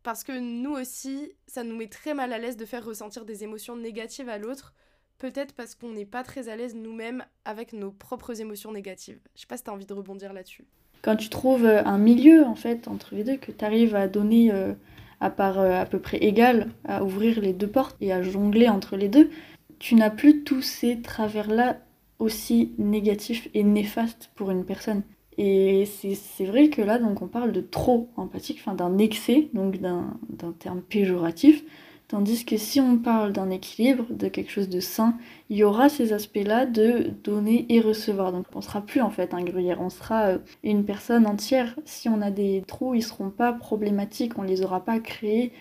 Parce 0.03 0.25
que 0.25 0.39
nous 0.39 0.73
aussi, 0.73 1.33
ça 1.47 1.65
nous 1.65 1.77
met 1.77 1.89
très 1.89 2.15
mal 2.15 2.33
à 2.33 2.39
l'aise 2.39 2.57
de 2.57 2.65
faire 2.65 2.85
ressentir 2.85 3.25
des 3.25 3.45
émotions 3.45 3.77
négatives 3.77 4.29
à 4.29 4.39
l'autre, 4.39 4.75
peut-être 5.19 5.55
parce 5.55 5.75
qu'on 5.75 5.91
n'est 5.91 6.07
pas 6.07 6.23
très 6.23 6.49
à 6.49 6.57
l'aise 6.57 6.75
nous-mêmes 6.75 7.25
avec 7.45 7.73
nos 7.73 7.91
propres 7.91 8.41
émotions 8.41 8.73
négatives. 8.73 9.21
Je 9.35 9.43
sais 9.43 9.47
pas 9.47 9.57
si 9.57 9.65
t'as 9.65 9.73
envie 9.73 9.87
de 9.87 9.93
rebondir 9.93 10.33
là-dessus. 10.33 10.65
Quand 11.03 11.17
tu 11.17 11.29
trouves 11.29 11.65
euh, 11.65 11.83
un 11.85 11.99
milieu, 11.99 12.45
en 12.45 12.55
fait, 12.55 12.89
entre 12.89 13.15
les 13.15 13.25
deux, 13.25 13.37
que 13.37 13.53
tu 13.53 13.65
arrives 13.65 13.95
à 13.95 14.09
donner 14.09 14.53
euh, 14.53 14.75
à 15.21 15.31
part 15.31 15.59
à 15.59 15.85
peu 15.85 15.99
près 15.99 16.19
égal, 16.19 16.71
à 16.85 17.03
ouvrir 17.03 17.41
les 17.41 17.53
deux 17.53 17.67
portes 17.67 17.97
et 18.01 18.13
à 18.13 18.23
jongler 18.23 18.69
entre 18.69 18.97
les 18.97 19.09
deux, 19.09 19.31
tu 19.79 19.95
n'as 19.95 20.11
plus 20.11 20.43
tous 20.45 20.63
ces 20.63 21.01
travers-là 21.01 21.79
aussi 22.19 22.73
négatifs 22.79 23.49
et 23.55 23.63
néfastes 23.63 24.31
pour 24.35 24.51
une 24.51 24.65
personne. 24.65 25.03
Et 25.39 25.87
c'est 25.87 26.45
vrai 26.45 26.69
que 26.69 26.83
là, 26.83 26.99
donc, 26.99 27.23
on 27.23 27.29
parle 27.29 27.53
de 27.53 27.61
trop 27.61 28.09
empathique, 28.17 28.61
d'un 28.77 28.99
excès, 28.99 29.51
donc 29.55 29.79
d'un 29.79 30.19
terme 30.59 30.83
péjoratif, 30.83 31.63
tandis 32.09 32.45
que 32.45 32.57
si 32.57 32.81
on 32.81 32.99
parle 32.99 33.33
d'un 33.33 33.51
équilibre, 33.51 34.05
de 34.11 34.27
quelque 34.27 34.51
chose 34.51 34.69
de 34.69 34.81
sain, 34.81 35.17
il 35.49 35.59
y 35.59 35.63
aura 35.63 35.89
ces 35.89 36.13
aspects-là 36.13 36.67
de 36.67 37.13
donner 37.23 37.67
et 37.69 37.81
recevoir. 37.81 38.33
Donc 38.33 38.47
on 38.55 38.61
sera 38.61 38.81
plus 38.81 39.01
en 39.01 39.11
fait 39.11 39.33
un 39.33 39.45
gruyère, 39.45 39.81
on 39.81 39.91
sera 39.91 40.23
euh, 40.25 40.39
une 40.65 40.85
personne 40.85 41.27
entière. 41.27 41.79
Si 41.85 42.09
on 42.09 42.21
a 42.21 42.33
des 42.33 42.65
trous, 42.67 42.95
ils 42.95 43.03
seront 43.03 43.31
pas 43.31 43.53
problématiques, 43.53 44.39
on 44.39 44.43
les 44.43 44.63
aura 44.63 44.85
pas 44.85 44.99
créés 44.99 45.53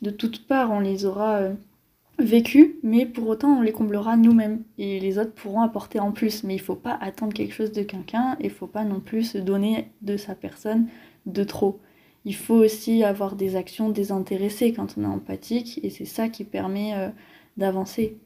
de 0.00 0.10
toutes 0.10 0.46
parts, 0.46 0.70
on 0.70 0.80
les 0.80 1.04
aura 1.04 1.40
euh, 2.20 2.24
vécu, 2.24 2.78
mais 2.82 3.06
pour 3.06 3.28
autant 3.28 3.58
on 3.58 3.62
les 3.62 3.72
comblera 3.72 4.16
nous-mêmes 4.16 4.62
et 4.78 5.00
les 5.00 5.18
autres 5.18 5.32
pourront 5.32 5.62
apporter 5.62 6.00
en 6.00 6.12
plus. 6.12 6.44
Mais 6.44 6.54
il 6.54 6.60
faut 6.60 6.76
pas 6.76 6.96
attendre 7.00 7.32
quelque 7.32 7.54
chose 7.54 7.72
de 7.72 7.82
quelqu'un 7.82 8.36
et 8.40 8.46
il 8.46 8.50
faut 8.50 8.66
pas 8.66 8.84
non 8.84 9.00
plus 9.00 9.24
se 9.24 9.38
donner 9.38 9.90
de 10.02 10.16
sa 10.16 10.34
personne 10.34 10.88
de 11.26 11.44
trop. 11.44 11.80
Il 12.24 12.34
faut 12.34 12.56
aussi 12.56 13.04
avoir 13.04 13.36
des 13.36 13.56
actions 13.56 13.88
désintéressées 13.90 14.72
quand 14.72 14.98
on 14.98 15.04
est 15.04 15.06
empathique 15.06 15.80
et 15.82 15.90
c'est 15.90 16.04
ça 16.04 16.28
qui 16.28 16.44
permet 16.44 16.94
euh, 16.94 17.08
d'avancer. 17.56 18.18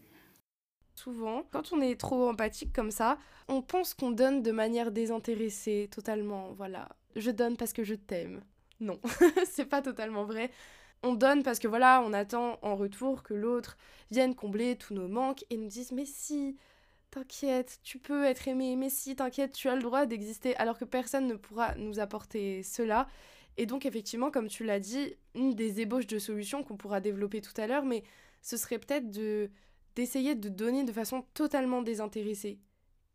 Souvent, 0.94 1.44
quand 1.50 1.72
on 1.72 1.80
est 1.80 1.98
trop 1.98 2.28
empathique 2.28 2.72
comme 2.72 2.90
ça, 2.90 3.18
on 3.48 3.62
pense 3.62 3.94
qu'on 3.94 4.10
donne 4.10 4.42
de 4.42 4.52
manière 4.52 4.90
désintéressée, 4.90 5.88
totalement. 5.90 6.52
Voilà, 6.56 6.88
je 7.16 7.30
donne 7.30 7.56
parce 7.56 7.72
que 7.72 7.84
je 7.84 7.94
t'aime. 7.94 8.42
Non, 8.80 8.98
c'est 9.50 9.66
pas 9.66 9.82
totalement 9.82 10.24
vrai 10.24 10.50
on 11.02 11.14
donne 11.14 11.42
parce 11.42 11.58
que 11.58 11.68
voilà, 11.68 12.02
on 12.04 12.12
attend 12.12 12.58
en 12.62 12.76
retour 12.76 13.22
que 13.22 13.34
l'autre 13.34 13.76
vienne 14.10 14.34
combler 14.34 14.76
tous 14.76 14.94
nos 14.94 15.08
manques 15.08 15.44
et 15.50 15.56
nous 15.56 15.68
dise 15.68 15.92
mais 15.92 16.04
si, 16.04 16.56
t'inquiète, 17.10 17.80
tu 17.82 17.98
peux 17.98 18.24
être 18.24 18.48
aimé, 18.48 18.76
mais 18.76 18.90
si, 18.90 19.16
t'inquiète, 19.16 19.52
tu 19.52 19.68
as 19.68 19.76
le 19.76 19.82
droit 19.82 20.06
d'exister, 20.06 20.56
alors 20.56 20.78
que 20.78 20.84
personne 20.84 21.26
ne 21.26 21.34
pourra 21.34 21.74
nous 21.76 22.00
apporter 22.00 22.62
cela. 22.62 23.08
Et 23.56 23.66
donc 23.66 23.86
effectivement, 23.86 24.30
comme 24.30 24.48
tu 24.48 24.64
l'as 24.64 24.80
dit, 24.80 25.14
une 25.34 25.54
des 25.54 25.80
ébauches 25.80 26.06
de 26.06 26.18
solutions 26.18 26.62
qu'on 26.62 26.76
pourra 26.76 27.00
développer 27.00 27.40
tout 27.40 27.58
à 27.60 27.66
l'heure, 27.66 27.84
mais 27.84 28.04
ce 28.42 28.56
serait 28.56 28.78
peut-être 28.78 29.10
de 29.10 29.50
d'essayer 29.96 30.36
de 30.36 30.48
donner 30.48 30.84
de 30.84 30.92
façon 30.92 31.24
totalement 31.34 31.82
désintéressée 31.82 32.60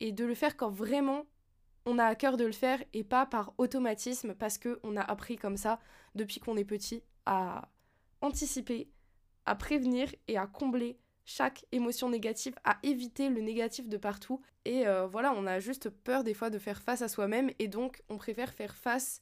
et 0.01 0.11
de 0.11 0.25
le 0.25 0.35
faire 0.35 0.57
quand 0.57 0.69
vraiment 0.69 1.25
on 1.85 1.97
a 1.97 2.05
à 2.05 2.15
cœur 2.15 2.35
de 2.35 2.45
le 2.45 2.51
faire 2.51 2.83
et 2.93 3.03
pas 3.03 3.25
par 3.25 3.53
automatisme 3.57 4.35
parce 4.35 4.57
qu'on 4.57 4.97
a 4.97 5.01
appris 5.01 5.37
comme 5.37 5.55
ça 5.55 5.79
depuis 6.15 6.41
qu'on 6.41 6.57
est 6.57 6.65
petit 6.65 7.01
à 7.25 7.69
anticiper, 8.25 8.89
à 9.45 9.55
prévenir 9.55 10.13
et 10.27 10.37
à 10.37 10.47
combler 10.47 10.97
chaque 11.25 11.65
émotion 11.71 12.09
négative, 12.09 12.55
à 12.63 12.77
éviter 12.83 13.29
le 13.29 13.41
négatif 13.41 13.87
de 13.89 13.97
partout. 13.97 14.41
Et 14.65 14.87
euh, 14.87 15.07
voilà, 15.07 15.33
on 15.35 15.45
a 15.47 15.59
juste 15.59 15.89
peur 15.89 16.23
des 16.23 16.33
fois 16.33 16.49
de 16.49 16.59
faire 16.59 16.81
face 16.81 17.01
à 17.01 17.07
soi-même 17.07 17.49
et 17.59 17.67
donc 17.67 18.01
on 18.09 18.17
préfère 18.17 18.53
faire 18.53 18.75
face 18.75 19.21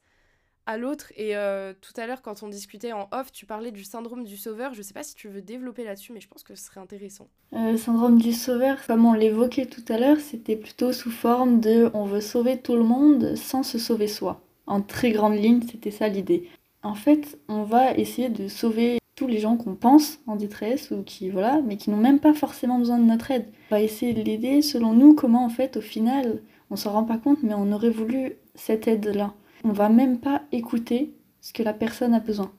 à 0.65 0.77
l'autre. 0.77 1.11
Et 1.15 1.35
euh, 1.35 1.73
tout 1.79 1.93
à 1.97 2.07
l'heure, 2.07 2.21
quand 2.21 2.43
on 2.43 2.47
discutait 2.47 2.91
en 2.91 3.07
off, 3.11 3.31
tu 3.31 3.45
parlais 3.45 3.71
du 3.71 3.83
syndrome 3.83 4.23
du 4.23 4.37
sauveur. 4.37 4.73
Je 4.73 4.81
sais 4.81 4.93
pas 4.93 5.03
si 5.03 5.15
tu 5.15 5.27
veux 5.27 5.41
développer 5.41 5.83
là-dessus, 5.83 6.13
mais 6.13 6.21
je 6.21 6.27
pense 6.27 6.43
que 6.43 6.55
ce 6.55 6.65
serait 6.65 6.79
intéressant. 6.79 7.29
Euh, 7.53 7.71
le 7.71 7.77
syndrome 7.77 8.17
du 8.17 8.33
sauveur, 8.33 8.85
comme 8.85 9.05
on 9.05 9.13
l'évoquait 9.13 9.65
tout 9.65 9.83
à 9.89 9.97
l'heure, 9.97 10.19
c'était 10.19 10.55
plutôt 10.55 10.93
sous 10.93 11.11
forme 11.11 11.59
de 11.59 11.89
on 11.93 12.05
veut 12.05 12.21
sauver 12.21 12.59
tout 12.59 12.75
le 12.75 12.83
monde 12.83 13.35
sans 13.35 13.63
se 13.63 13.77
sauver 13.77 14.07
soi. 14.07 14.41
En 14.65 14.81
très 14.81 15.11
grande 15.11 15.35
ligne, 15.35 15.61
c'était 15.69 15.91
ça 15.91 16.07
l'idée. 16.07 16.49
En 16.83 16.95
fait, 16.95 17.39
on 17.47 17.63
va 17.63 17.93
essayer 17.95 18.27
de 18.27 18.49
sauver 18.49 18.99
tous 19.15 19.25
les 19.25 19.39
gens 19.39 19.55
qu'on 19.55 19.75
pense 19.75 20.19
en 20.27 20.35
détresse 20.35 20.91
ou 20.91 21.01
qui 21.01 21.29
voilà, 21.29 21.61
mais 21.65 21.77
qui 21.77 21.89
n'ont 21.89 21.97
même 21.97 22.19
pas 22.19 22.33
forcément 22.33 22.77
besoin 22.77 22.97
de 22.97 23.05
notre 23.05 23.31
aide. 23.31 23.45
On 23.71 23.75
va 23.75 23.81
essayer 23.81 24.13
de 24.13 24.21
l'aider 24.21 24.61
selon 24.61 24.91
nous 24.91 25.15
comment 25.15 25.45
en 25.45 25.49
fait 25.49 25.77
au 25.77 25.81
final, 25.81 26.41
on 26.69 26.75
s'en 26.75 26.91
rend 26.91 27.05
pas 27.05 27.17
compte 27.17 27.41
mais 27.41 27.53
on 27.53 27.71
aurait 27.71 27.89
voulu 27.89 28.33
cette 28.55 28.87
aide-là. 28.87 29.33
On 29.63 29.71
va 29.71 29.87
même 29.87 30.19
pas 30.19 30.41
écouter 30.51 31.13
ce 31.39 31.53
que 31.53 31.63
la 31.63 31.73
personne 31.73 32.13
a 32.13 32.19
besoin. 32.19 32.51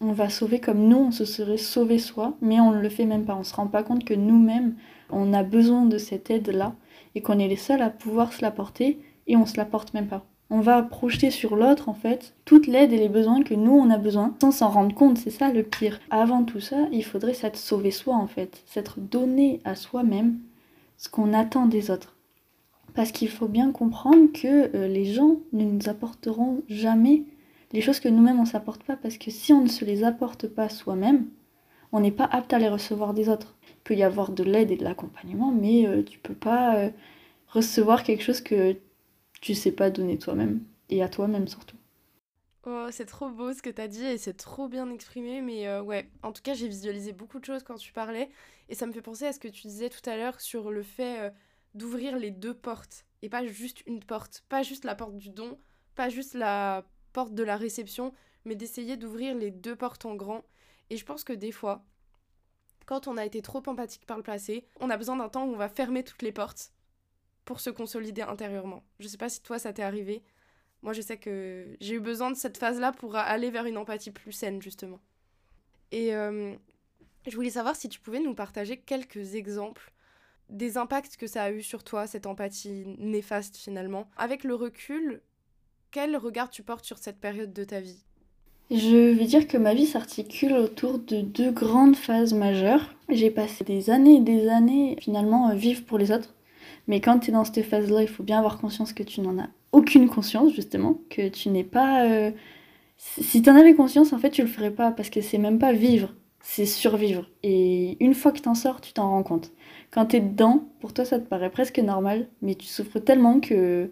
On 0.00 0.12
va 0.12 0.28
sauver 0.28 0.60
comme 0.60 0.86
nous 0.86 0.98
on 0.98 1.10
se 1.10 1.24
serait 1.24 1.56
sauvé 1.56 1.98
soi, 1.98 2.36
mais 2.40 2.60
on 2.60 2.70
ne 2.70 2.80
le 2.80 2.88
fait 2.88 3.06
même 3.06 3.24
pas. 3.24 3.36
On 3.36 3.44
se 3.44 3.54
rend 3.54 3.66
pas 3.66 3.82
compte 3.82 4.04
que 4.04 4.14
nous-mêmes 4.14 4.76
on 5.10 5.32
a 5.32 5.42
besoin 5.42 5.86
de 5.86 5.98
cette 5.98 6.30
aide-là 6.30 6.76
et 7.16 7.20
qu'on 7.20 7.40
est 7.40 7.48
les 7.48 7.56
seuls 7.56 7.82
à 7.82 7.90
pouvoir 7.90 8.32
se 8.32 8.42
l'apporter 8.42 9.00
et 9.26 9.36
on 9.36 9.46
se 9.46 9.56
l'apporte 9.56 9.92
même 9.92 10.06
pas 10.06 10.24
on 10.52 10.60
va 10.60 10.82
projeter 10.82 11.30
sur 11.30 11.56
l'autre 11.56 11.88
en 11.88 11.94
fait 11.94 12.34
toute 12.44 12.66
l'aide 12.66 12.92
et 12.92 12.98
les 12.98 13.08
besoins 13.08 13.42
que 13.42 13.54
nous 13.54 13.72
on 13.72 13.88
a 13.88 13.96
besoin 13.96 14.36
sans 14.38 14.50
s'en 14.50 14.68
rendre 14.68 14.94
compte, 14.94 15.16
c'est 15.16 15.30
ça 15.30 15.50
le 15.50 15.62
pire. 15.62 15.98
Avant 16.10 16.44
tout 16.44 16.60
ça, 16.60 16.76
il 16.92 17.04
faudrait 17.04 17.32
s'être 17.32 17.56
sauver 17.56 17.90
soi 17.90 18.14
en 18.16 18.26
fait, 18.26 18.62
s'être 18.66 19.00
donné 19.00 19.60
à 19.64 19.74
soi-même 19.74 20.38
ce 20.98 21.08
qu'on 21.08 21.32
attend 21.32 21.64
des 21.64 21.90
autres. 21.90 22.16
Parce 22.94 23.12
qu'il 23.12 23.30
faut 23.30 23.48
bien 23.48 23.72
comprendre 23.72 24.30
que 24.34 24.76
euh, 24.76 24.88
les 24.88 25.06
gens 25.06 25.38
ne 25.54 25.64
nous 25.64 25.88
apporteront 25.88 26.62
jamais 26.68 27.24
les 27.72 27.80
choses 27.80 27.98
que 27.98 28.10
nous-mêmes 28.10 28.38
on 28.38 28.44
s'apporte 28.44 28.82
pas 28.82 28.96
parce 28.96 29.16
que 29.16 29.30
si 29.30 29.54
on 29.54 29.62
ne 29.62 29.70
se 29.70 29.86
les 29.86 30.04
apporte 30.04 30.46
pas 30.48 30.68
soi-même, 30.68 31.28
on 31.92 32.00
n'est 32.00 32.10
pas 32.10 32.28
apte 32.30 32.52
à 32.52 32.58
les 32.58 32.68
recevoir 32.68 33.14
des 33.14 33.30
autres. 33.30 33.56
Il 33.70 33.82
peut 33.84 33.94
y 33.94 34.02
avoir 34.02 34.30
de 34.30 34.44
l'aide 34.44 34.70
et 34.70 34.76
de 34.76 34.84
l'accompagnement, 34.84 35.50
mais 35.50 35.86
euh, 35.86 36.02
tu 36.02 36.18
peux 36.18 36.34
pas 36.34 36.76
euh, 36.76 36.90
recevoir 37.48 38.02
quelque 38.02 38.22
chose 38.22 38.42
que 38.42 38.76
tu 39.42 39.54
sais 39.54 39.72
pas 39.72 39.90
donner 39.90 40.16
toi-même 40.16 40.64
et 40.88 41.02
à 41.02 41.08
toi-même 41.10 41.46
surtout. 41.46 41.76
Oh, 42.64 42.86
c'est 42.92 43.06
trop 43.06 43.28
beau 43.28 43.52
ce 43.52 43.60
que 43.60 43.70
t'as 43.70 43.88
dit 43.88 44.04
et 44.04 44.16
c'est 44.16 44.34
trop 44.34 44.68
bien 44.68 44.88
exprimé, 44.88 45.42
mais 45.42 45.66
euh, 45.66 45.82
ouais, 45.82 46.08
en 46.22 46.32
tout 46.32 46.42
cas 46.42 46.54
j'ai 46.54 46.68
visualisé 46.68 47.12
beaucoup 47.12 47.40
de 47.40 47.44
choses 47.44 47.64
quand 47.64 47.74
tu 47.74 47.92
parlais 47.92 48.30
et 48.68 48.76
ça 48.76 48.86
me 48.86 48.92
fait 48.92 49.02
penser 49.02 49.26
à 49.26 49.32
ce 49.32 49.40
que 49.40 49.48
tu 49.48 49.66
disais 49.66 49.90
tout 49.90 50.08
à 50.08 50.16
l'heure 50.16 50.40
sur 50.40 50.70
le 50.70 50.84
fait 50.84 51.20
euh, 51.20 51.30
d'ouvrir 51.74 52.16
les 52.16 52.30
deux 52.30 52.54
portes 52.54 53.04
et 53.20 53.28
pas 53.28 53.44
juste 53.44 53.84
une 53.86 53.98
porte, 53.98 54.44
pas 54.48 54.62
juste 54.62 54.84
la 54.84 54.94
porte 54.94 55.16
du 55.16 55.30
don, 55.30 55.58
pas 55.96 56.08
juste 56.08 56.34
la 56.34 56.86
porte 57.12 57.34
de 57.34 57.42
la 57.42 57.56
réception, 57.56 58.14
mais 58.44 58.54
d'essayer 58.54 58.96
d'ouvrir 58.96 59.34
les 59.34 59.50
deux 59.50 59.74
portes 59.74 60.06
en 60.06 60.14
grand. 60.14 60.44
Et 60.90 60.96
je 60.96 61.04
pense 61.04 61.24
que 61.24 61.32
des 61.32 61.52
fois, 61.52 61.84
quand 62.86 63.08
on 63.08 63.16
a 63.16 63.26
été 63.26 63.42
trop 63.42 63.62
empathique 63.66 64.06
par 64.06 64.18
le 64.18 64.22
passé, 64.22 64.66
on 64.80 64.88
a 64.88 64.96
besoin 64.96 65.16
d'un 65.16 65.28
temps 65.28 65.46
où 65.46 65.52
on 65.52 65.56
va 65.56 65.68
fermer 65.68 66.04
toutes 66.04 66.22
les 66.22 66.32
portes 66.32 66.72
pour 67.44 67.60
se 67.60 67.70
consolider 67.70 68.22
intérieurement. 68.22 68.82
Je 68.98 69.08
sais 69.08 69.18
pas 69.18 69.28
si 69.28 69.42
toi 69.42 69.58
ça 69.58 69.72
t'est 69.72 69.82
arrivé. 69.82 70.22
Moi 70.82 70.92
je 70.92 71.00
sais 71.00 71.16
que 71.16 71.76
j'ai 71.80 71.94
eu 71.94 72.00
besoin 72.00 72.30
de 72.30 72.36
cette 72.36 72.58
phase-là 72.58 72.92
pour 72.92 73.16
aller 73.16 73.50
vers 73.50 73.66
une 73.66 73.76
empathie 73.76 74.10
plus 74.10 74.32
saine 74.32 74.60
justement. 74.60 75.00
Et 75.90 76.14
euh, 76.14 76.54
je 77.26 77.36
voulais 77.36 77.50
savoir 77.50 77.76
si 77.76 77.88
tu 77.88 78.00
pouvais 78.00 78.20
nous 78.20 78.34
partager 78.34 78.78
quelques 78.78 79.34
exemples 79.34 79.92
des 80.48 80.76
impacts 80.76 81.16
que 81.16 81.26
ça 81.26 81.44
a 81.44 81.50
eu 81.50 81.62
sur 81.62 81.82
toi, 81.82 82.06
cette 82.06 82.26
empathie 82.26 82.84
néfaste 82.98 83.56
finalement. 83.56 84.08
Avec 84.16 84.44
le 84.44 84.54
recul, 84.54 85.22
quel 85.90 86.16
regard 86.16 86.50
tu 86.50 86.62
portes 86.62 86.84
sur 86.84 86.98
cette 86.98 87.20
période 87.20 87.52
de 87.52 87.64
ta 87.64 87.80
vie? 87.80 88.04
Je 88.70 89.12
vais 89.12 89.26
dire 89.26 89.46
que 89.46 89.58
ma 89.58 89.74
vie 89.74 89.86
s'articule 89.86 90.54
autour 90.54 90.98
de 90.98 91.20
deux 91.20 91.50
grandes 91.50 91.96
phases 91.96 92.32
majeures. 92.32 92.94
J'ai 93.08 93.30
passé 93.30 93.64
des 93.64 93.90
années 93.90 94.16
et 94.16 94.20
des 94.20 94.48
années 94.48 94.96
finalement 95.00 95.54
vivre 95.54 95.84
pour 95.84 95.98
les 95.98 96.10
autres 96.10 96.34
mais 96.88 97.00
quand 97.00 97.20
tu 97.20 97.30
es 97.30 97.32
dans 97.32 97.44
cette 97.44 97.64
phase-là, 97.64 98.02
il 98.02 98.08
faut 98.08 98.22
bien 98.22 98.38
avoir 98.38 98.58
conscience 98.58 98.92
que 98.92 99.02
tu 99.02 99.20
n'en 99.20 99.38
as 99.38 99.48
aucune 99.72 100.08
conscience, 100.08 100.52
justement, 100.52 101.00
que 101.10 101.28
tu 101.28 101.48
n'es 101.48 101.64
pas. 101.64 102.06
Euh, 102.06 102.30
si 102.96 103.42
tu 103.42 103.50
en 103.50 103.56
avais 103.56 103.74
conscience, 103.74 104.12
en 104.12 104.18
fait, 104.18 104.30
tu 104.30 104.42
le 104.42 104.48
ferais 104.48 104.70
pas 104.70 104.92
parce 104.92 105.10
que 105.10 105.20
c'est 105.20 105.38
même 105.38 105.58
pas 105.58 105.72
vivre, 105.72 106.14
c'est 106.40 106.66
survivre. 106.66 107.28
Et 107.42 107.96
une 108.04 108.14
fois 108.14 108.32
que 108.32 108.40
tu 108.40 108.48
en 108.48 108.54
sors, 108.54 108.80
tu 108.80 108.92
t'en 108.92 109.10
rends 109.10 109.22
compte. 109.22 109.52
Quand 109.90 110.06
tu 110.06 110.16
es 110.16 110.20
dedans, 110.20 110.64
pour 110.80 110.92
toi, 110.94 111.04
ça 111.04 111.18
te 111.18 111.26
paraît 111.28 111.50
presque 111.50 111.78
normal, 111.78 112.28
mais 112.42 112.54
tu 112.54 112.66
souffres 112.66 112.98
tellement 113.00 113.40
que. 113.40 113.90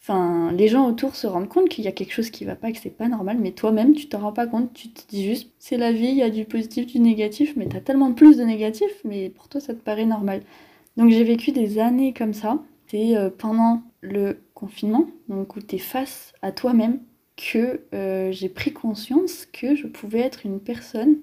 Enfin, 0.00 0.50
les 0.52 0.66
gens 0.66 0.88
autour 0.88 1.14
se 1.14 1.28
rendent 1.28 1.48
compte 1.48 1.68
qu'il 1.68 1.84
y 1.84 1.88
a 1.88 1.92
quelque 1.92 2.12
chose 2.12 2.30
qui 2.30 2.44
va 2.44 2.56
pas, 2.56 2.72
que 2.72 2.78
c'est 2.78 2.90
pas 2.90 3.08
normal, 3.08 3.38
mais 3.40 3.52
toi-même, 3.52 3.94
tu 3.94 4.08
t'en 4.08 4.18
rends 4.18 4.32
pas 4.32 4.48
compte, 4.48 4.72
tu 4.74 4.88
te 4.90 5.06
dis 5.08 5.24
juste, 5.24 5.52
c'est 5.60 5.76
la 5.76 5.92
vie, 5.92 6.08
il 6.08 6.16
y 6.16 6.22
a 6.22 6.30
du 6.30 6.44
positif, 6.44 6.86
du 6.86 6.98
négatif, 6.98 7.54
mais 7.56 7.68
tu 7.68 7.76
as 7.76 7.80
tellement 7.80 8.12
plus 8.12 8.36
de 8.36 8.42
négatif, 8.42 8.90
mais 9.04 9.30
pour 9.30 9.48
toi, 9.48 9.60
ça 9.60 9.74
te 9.74 9.80
paraît 9.80 10.04
normal. 10.06 10.42
Donc 10.96 11.10
j'ai 11.10 11.24
vécu 11.24 11.52
des 11.52 11.78
années 11.78 12.12
comme 12.12 12.34
ça. 12.34 12.58
C'est 12.88 13.16
euh, 13.16 13.30
pendant 13.30 13.82
le 14.02 14.38
confinement, 14.54 15.06
donc 15.28 15.56
où 15.56 15.60
tu 15.60 15.78
face 15.78 16.34
à 16.42 16.52
toi-même, 16.52 17.00
que 17.36 17.80
euh, 17.94 18.30
j'ai 18.32 18.50
pris 18.50 18.72
conscience 18.72 19.46
que 19.50 19.74
je 19.74 19.86
pouvais 19.86 20.20
être 20.20 20.44
une 20.44 20.60
personne 20.60 21.16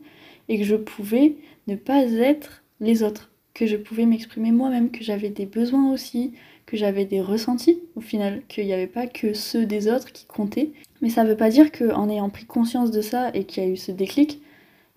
et 0.48 0.58
que 0.58 0.64
je 0.64 0.76
pouvais 0.76 1.36
ne 1.68 1.76
pas 1.76 2.04
être 2.04 2.64
les 2.80 3.04
autres, 3.04 3.32
que 3.54 3.68
je 3.68 3.78
pouvais 3.78 4.08
m'exprimer 4.08 4.52
moi-même, 4.52 4.90
que 4.90 5.04
j'avais 5.04 5.30
des 5.30 5.46
besoins 5.46 5.94
aussi, 5.94 6.34
que 6.66 6.76
j'avais 6.76 7.06
des 7.06 7.22
ressentis 7.22 7.80
au 7.96 8.02
final, 8.02 8.42
qu'il 8.48 8.66
n'y 8.66 8.74
avait 8.74 8.88
pas 8.88 9.06
que 9.06 9.34
ceux 9.34 9.68
des 9.68 9.88
autres 9.88 10.12
qui 10.12 10.26
comptaient. 10.26 10.72
Mais 11.02 11.10
ça 11.10 11.24
ne 11.24 11.30
veut 11.30 11.38
pas 11.38 11.50
dire 11.50 11.72
qu'en 11.72 12.10
ayant 12.10 12.30
pris 12.30 12.46
conscience 12.46 12.90
de 12.90 13.02
ça 13.02 13.30
et 13.36 13.44
qu'il 13.44 13.64
y 13.64 13.66
a 13.68 13.70
eu 13.70 13.78
ce 13.78 13.92
déclic, 13.92 14.42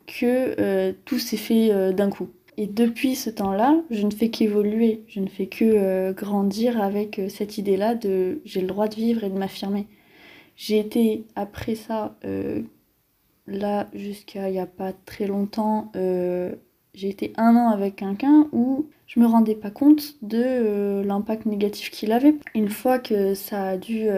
que 0.06 0.56
euh, 0.58 0.92
tout 1.04 1.18
s'est 1.18 1.36
fait 1.36 1.92
d'un 1.92 2.08
coup. 2.08 2.28
Et 2.58 2.66
depuis 2.66 3.14
ce 3.14 3.30
temps-là, 3.30 3.80
je 3.90 4.06
ne 4.06 4.10
fais 4.10 4.28
qu'évoluer, 4.28 5.04
je 5.08 5.20
ne 5.20 5.28
fais 5.28 5.46
que 5.46 5.64
euh, 5.64 6.12
grandir 6.12 6.80
avec 6.80 7.18
euh, 7.18 7.28
cette 7.28 7.56
idée-là 7.56 7.94
de 7.94 8.40
j'ai 8.44 8.60
le 8.60 8.66
droit 8.66 8.88
de 8.88 8.94
vivre 8.94 9.24
et 9.24 9.30
de 9.30 9.38
m'affirmer. 9.38 9.86
J'ai 10.54 10.78
été, 10.78 11.24
après 11.34 11.74
ça, 11.74 12.16
euh, 12.26 12.60
là, 13.46 13.88
jusqu'à 13.94 14.50
il 14.50 14.52
n'y 14.52 14.58
a 14.58 14.66
pas 14.66 14.92
très 14.92 15.26
longtemps, 15.26 15.90
j'ai 15.94 17.08
été 17.08 17.32
un 17.38 17.56
an 17.56 17.70
avec 17.70 17.96
quelqu'un 17.96 18.48
où 18.52 18.86
je 19.06 19.18
me 19.18 19.26
rendais 19.26 19.54
pas 19.54 19.70
compte 19.70 20.16
de 20.22 21.02
l'impact 21.02 21.46
négatif 21.46 21.90
qu'il 21.90 22.12
avait. 22.12 22.34
Une 22.54 22.68
fois 22.68 22.98
que 22.98 23.32
ça 23.32 23.64
a 23.64 23.76
dû, 23.78 24.08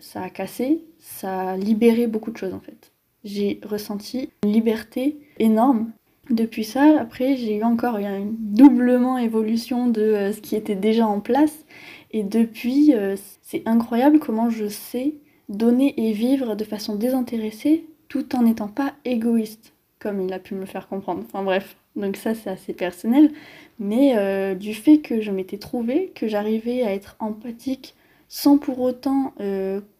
ça 0.00 0.22
a 0.22 0.30
cassé, 0.30 0.82
ça 0.98 1.50
a 1.50 1.56
libéré 1.58 2.06
beaucoup 2.06 2.30
de 2.30 2.38
choses 2.38 2.54
en 2.54 2.60
fait. 2.60 2.92
J'ai 3.24 3.60
ressenti 3.62 4.30
une 4.42 4.52
liberté 4.52 5.18
énorme 5.38 5.92
depuis 6.30 6.64
ça, 6.64 6.98
après, 7.00 7.36
j'ai 7.36 7.58
eu 7.58 7.62
encore 7.62 7.96
une 7.96 8.34
doublement 8.38 9.18
évolution 9.18 9.88
de 9.88 10.00
euh, 10.00 10.32
ce 10.32 10.40
qui 10.40 10.56
était 10.56 10.74
déjà 10.74 11.06
en 11.06 11.20
place. 11.20 11.64
Et 12.12 12.22
depuis, 12.22 12.94
euh, 12.94 13.16
c'est 13.42 13.62
incroyable 13.66 14.18
comment 14.18 14.48
je 14.48 14.68
sais 14.68 15.14
donner 15.50 15.94
et 15.98 16.12
vivre 16.12 16.54
de 16.54 16.64
façon 16.64 16.96
désintéressée 16.96 17.86
tout 18.08 18.34
en 18.34 18.42
n'étant 18.42 18.68
pas 18.68 18.94
égoïste, 19.04 19.74
comme 19.98 20.22
il 20.22 20.32
a 20.32 20.38
pu 20.38 20.54
me 20.54 20.64
faire 20.64 20.88
comprendre. 20.88 21.22
Enfin 21.26 21.42
bref, 21.42 21.76
donc 21.96 22.16
ça 22.16 22.34
c'est 22.34 22.48
assez 22.48 22.72
personnel. 22.72 23.30
Mais 23.78 24.16
euh, 24.16 24.54
du 24.54 24.72
fait 24.72 24.98
que 24.98 25.20
je 25.20 25.30
m'étais 25.30 25.58
trouvée, 25.58 26.12
que 26.14 26.28
j'arrivais 26.28 26.82
à 26.82 26.94
être 26.94 27.16
empathique 27.18 27.94
sans 28.28 28.56
pour 28.56 28.80
autant 28.80 29.32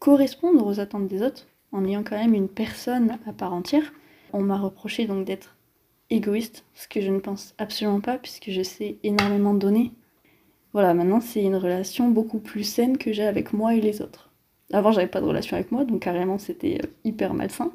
correspondre 0.00 0.66
aux 0.66 0.80
attentes 0.80 1.06
des 1.06 1.22
autres, 1.22 1.46
en 1.70 1.84
ayant 1.84 2.02
quand 2.02 2.16
même 2.16 2.34
une 2.34 2.48
personne 2.48 3.18
à 3.28 3.32
part 3.32 3.52
entière, 3.52 3.92
on 4.32 4.40
m'a 4.40 4.58
reproché 4.58 5.06
donc 5.06 5.24
d'être 5.24 5.53
égoïste, 6.10 6.64
ce 6.74 6.88
que 6.88 7.00
je 7.00 7.10
ne 7.10 7.20
pense 7.20 7.54
absolument 7.58 8.00
pas 8.00 8.18
puisque 8.18 8.50
je 8.50 8.62
sais 8.62 8.98
énormément 9.02 9.54
donner. 9.54 9.92
Voilà, 10.72 10.92
maintenant 10.92 11.20
c'est 11.20 11.42
une 11.42 11.56
relation 11.56 12.08
beaucoup 12.08 12.40
plus 12.40 12.64
saine 12.64 12.98
que 12.98 13.12
j'ai 13.12 13.24
avec 13.24 13.52
moi 13.52 13.74
et 13.74 13.80
les 13.80 14.02
autres. 14.02 14.30
Avant 14.72 14.92
j'avais 14.92 15.06
pas 15.06 15.20
de 15.20 15.26
relation 15.26 15.56
avec 15.56 15.70
moi, 15.70 15.84
donc 15.84 16.02
carrément 16.02 16.38
c'était 16.38 16.80
euh, 16.82 16.86
hyper 17.04 17.32
malsain. 17.34 17.72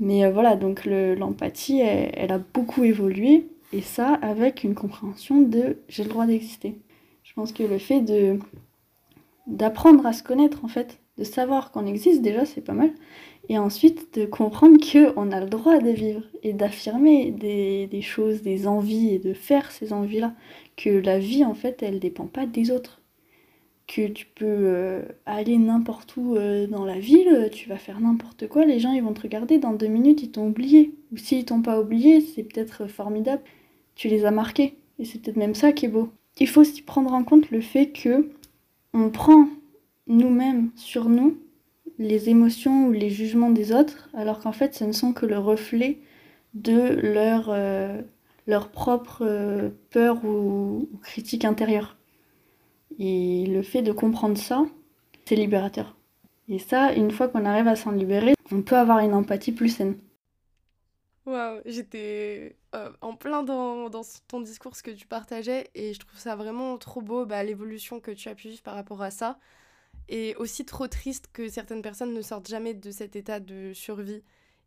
Mais 0.00 0.24
euh, 0.24 0.30
voilà, 0.30 0.56
donc 0.56 0.84
l'empathie, 0.86 1.80
elle, 1.80 2.32
a 2.32 2.38
beaucoup 2.38 2.84
évolué, 2.84 3.48
et 3.72 3.82
ça 3.82 4.14
avec 4.14 4.64
une 4.64 4.74
compréhension 4.74 5.42
de 5.42 5.78
j'ai 5.88 6.04
le 6.04 6.08
droit 6.08 6.26
d'exister. 6.26 6.78
Je 7.22 7.34
pense 7.34 7.52
que 7.52 7.62
le 7.62 7.78
fait 7.78 8.00
de 8.00 8.38
d'apprendre 9.46 10.06
à 10.06 10.12
se 10.12 10.22
connaître 10.22 10.64
en 10.64 10.68
fait, 10.68 11.00
de 11.18 11.24
savoir 11.24 11.70
qu'on 11.70 11.86
existe 11.86 12.22
déjà 12.22 12.46
c'est 12.46 12.62
pas 12.62 12.72
mal, 12.72 12.90
et 13.48 13.58
ensuite 13.58 14.18
de 14.18 14.26
comprendre 14.26 14.78
qu'on 14.78 15.32
a 15.32 15.40
le 15.40 15.48
droit 15.48 15.78
de 15.78 15.90
vivre 15.90 16.22
et 16.42 16.52
d'affirmer 16.52 17.30
des, 17.30 18.02
choses, 18.02 18.42
des 18.42 18.66
envies 18.66 19.14
et 19.14 19.18
de 19.18 19.32
faire 19.32 19.70
ces 19.70 19.92
envies-là. 19.92 20.34
Que 20.76 20.90
la 20.90 21.18
vie, 21.18 21.44
en 21.44 21.54
fait, 21.54 21.82
elle 21.82 21.98
dépend 21.98 22.26
pas 22.26 22.46
des 22.46 22.70
autres. 22.70 23.00
que 23.86 24.06
tu 24.06 24.26
peux 24.26 24.44
euh, 24.46 25.02
aller 25.24 25.56
n'importe 25.56 26.14
où 26.18 26.36
euh, 26.36 26.66
dans 26.66 26.84
la 26.84 26.98
ville, 26.98 27.48
tu 27.52 27.70
vas 27.70 27.78
faire 27.78 28.00
n'importe 28.00 28.46
quoi, 28.46 28.66
les 28.66 28.80
gens 28.80 28.92
ils 28.92 29.02
vont 29.02 29.14
te 29.14 29.22
regarder, 29.22 29.56
dans 29.58 29.72
deux 29.72 29.86
minutes 29.86 30.22
ils 30.22 30.30
t'ont 30.30 30.48
oublié. 30.48 30.92
Ou 31.12 31.16
s'ils 31.16 31.46
t'ont 31.46 31.62
pas 31.62 31.80
oublié, 31.80 32.20
c'est 32.20 32.42
peut-être 32.42 32.86
formidable, 32.86 33.42
tu 33.94 34.08
les 34.08 34.26
as 34.26 34.30
marqués. 34.30 34.76
Et 34.98 35.06
c'est 35.06 35.20
peut-être 35.22 35.36
même 35.36 35.54
ça 35.54 35.72
qui 35.72 35.86
est 35.86 35.88
beau. 35.88 36.10
Il 36.38 36.48
faut 36.48 36.60
aussi 36.60 36.82
prendre 36.82 37.12
en 37.14 37.24
compte 37.24 37.50
le 37.50 37.62
fait 37.62 37.86
que 37.90 38.30
on 38.92 39.10
prend 39.10 39.48
nous-mêmes 40.06 40.70
sur 40.76 41.08
nous 41.08 41.38
les 41.98 42.28
émotions 42.28 42.86
ou 42.86 42.92
les 42.92 43.10
jugements 43.10 43.50
des 43.50 43.72
autres, 43.72 44.08
alors 44.14 44.40
qu'en 44.40 44.52
fait 44.52 44.74
ce 44.74 44.84
ne 44.84 44.92
sont 44.92 45.12
que 45.12 45.26
le 45.26 45.38
reflet 45.38 45.98
de 46.54 46.78
leur, 47.02 47.48
euh, 47.50 48.00
leur 48.46 48.70
propre 48.70 49.72
peur 49.90 50.24
ou, 50.24 50.88
ou 50.92 50.96
critique 51.02 51.44
intérieure. 51.44 51.96
Et 52.98 53.46
le 53.46 53.62
fait 53.62 53.82
de 53.82 53.92
comprendre 53.92 54.38
ça, 54.38 54.64
c'est 55.24 55.36
libérateur. 55.36 55.96
Et 56.48 56.58
ça, 56.58 56.92
une 56.94 57.10
fois 57.10 57.28
qu'on 57.28 57.44
arrive 57.44 57.68
à 57.68 57.76
s'en 57.76 57.90
libérer, 57.90 58.34
on 58.50 58.62
peut 58.62 58.76
avoir 58.76 59.00
une 59.00 59.12
empathie 59.12 59.52
plus 59.52 59.68
saine. 59.68 59.98
Waouh, 61.26 61.60
j'étais 61.66 62.56
euh, 62.74 62.90
en 63.02 63.14
plein 63.14 63.42
dans, 63.42 63.90
dans, 63.90 64.00
ton 64.28 64.40
discours, 64.40 64.72
que 64.82 64.90
tu 64.90 65.06
partageais, 65.06 65.68
et 65.74 65.92
je 65.92 65.98
trouve 65.98 66.18
ça 66.18 66.36
vraiment 66.36 66.78
trop 66.78 67.02
beau, 67.02 67.26
bah, 67.26 67.44
l'évolution 67.44 68.00
que 68.00 68.10
tu 68.10 68.30
as 68.30 68.34
pu 68.34 68.48
vivre 68.48 68.62
par 68.62 68.74
rapport 68.74 69.02
à 69.02 69.10
ça. 69.10 69.38
Et 70.08 70.34
aussi 70.36 70.64
trop 70.64 70.88
triste 70.88 71.28
que 71.32 71.48
certaines 71.48 71.82
personnes 71.82 72.14
ne 72.14 72.22
sortent 72.22 72.48
jamais 72.48 72.74
de 72.74 72.90
cet 72.90 73.14
état 73.16 73.40
de 73.40 73.72
survie 73.74 74.22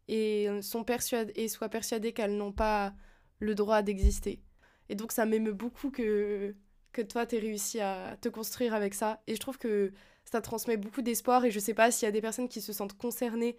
et, 0.08 0.48
soient 0.62 0.86
persuadées 0.86 2.14
qu'elles 2.14 2.38
n'ont 2.38 2.52
pas 2.52 2.94
le 3.40 3.56
droit 3.56 3.82
d'exister. 3.82 4.42
Et 4.90 4.96
donc 4.96 5.12
ça 5.12 5.26
m'émeut 5.26 5.54
beaucoup 5.54 5.90
que, 5.90 6.56
que 6.92 7.02
toi, 7.02 7.26
tu 7.26 7.38
réussi 7.38 7.80
à 7.80 8.18
te 8.22 8.30
construire 8.30 8.74
avec 8.74 8.94
ça. 8.94 9.22
Et 9.28 9.36
je 9.36 9.40
trouve 9.40 9.58
que 9.58 9.94
ça 10.26 10.42
transmet 10.42 10.78
beaucoup 10.78 11.02
d'espoir. 11.02 11.46
Et 11.46 11.52
je 11.52 11.60
sais 11.60 11.74
pas 11.74 11.92
s'il 11.92 12.06
y 12.06 12.10
a 12.10 12.12
des 12.12 12.22
personnes 12.22 12.50
qui 12.50 12.62
se 12.62 12.74
sentent 12.74 12.98
concernées. 12.98 13.58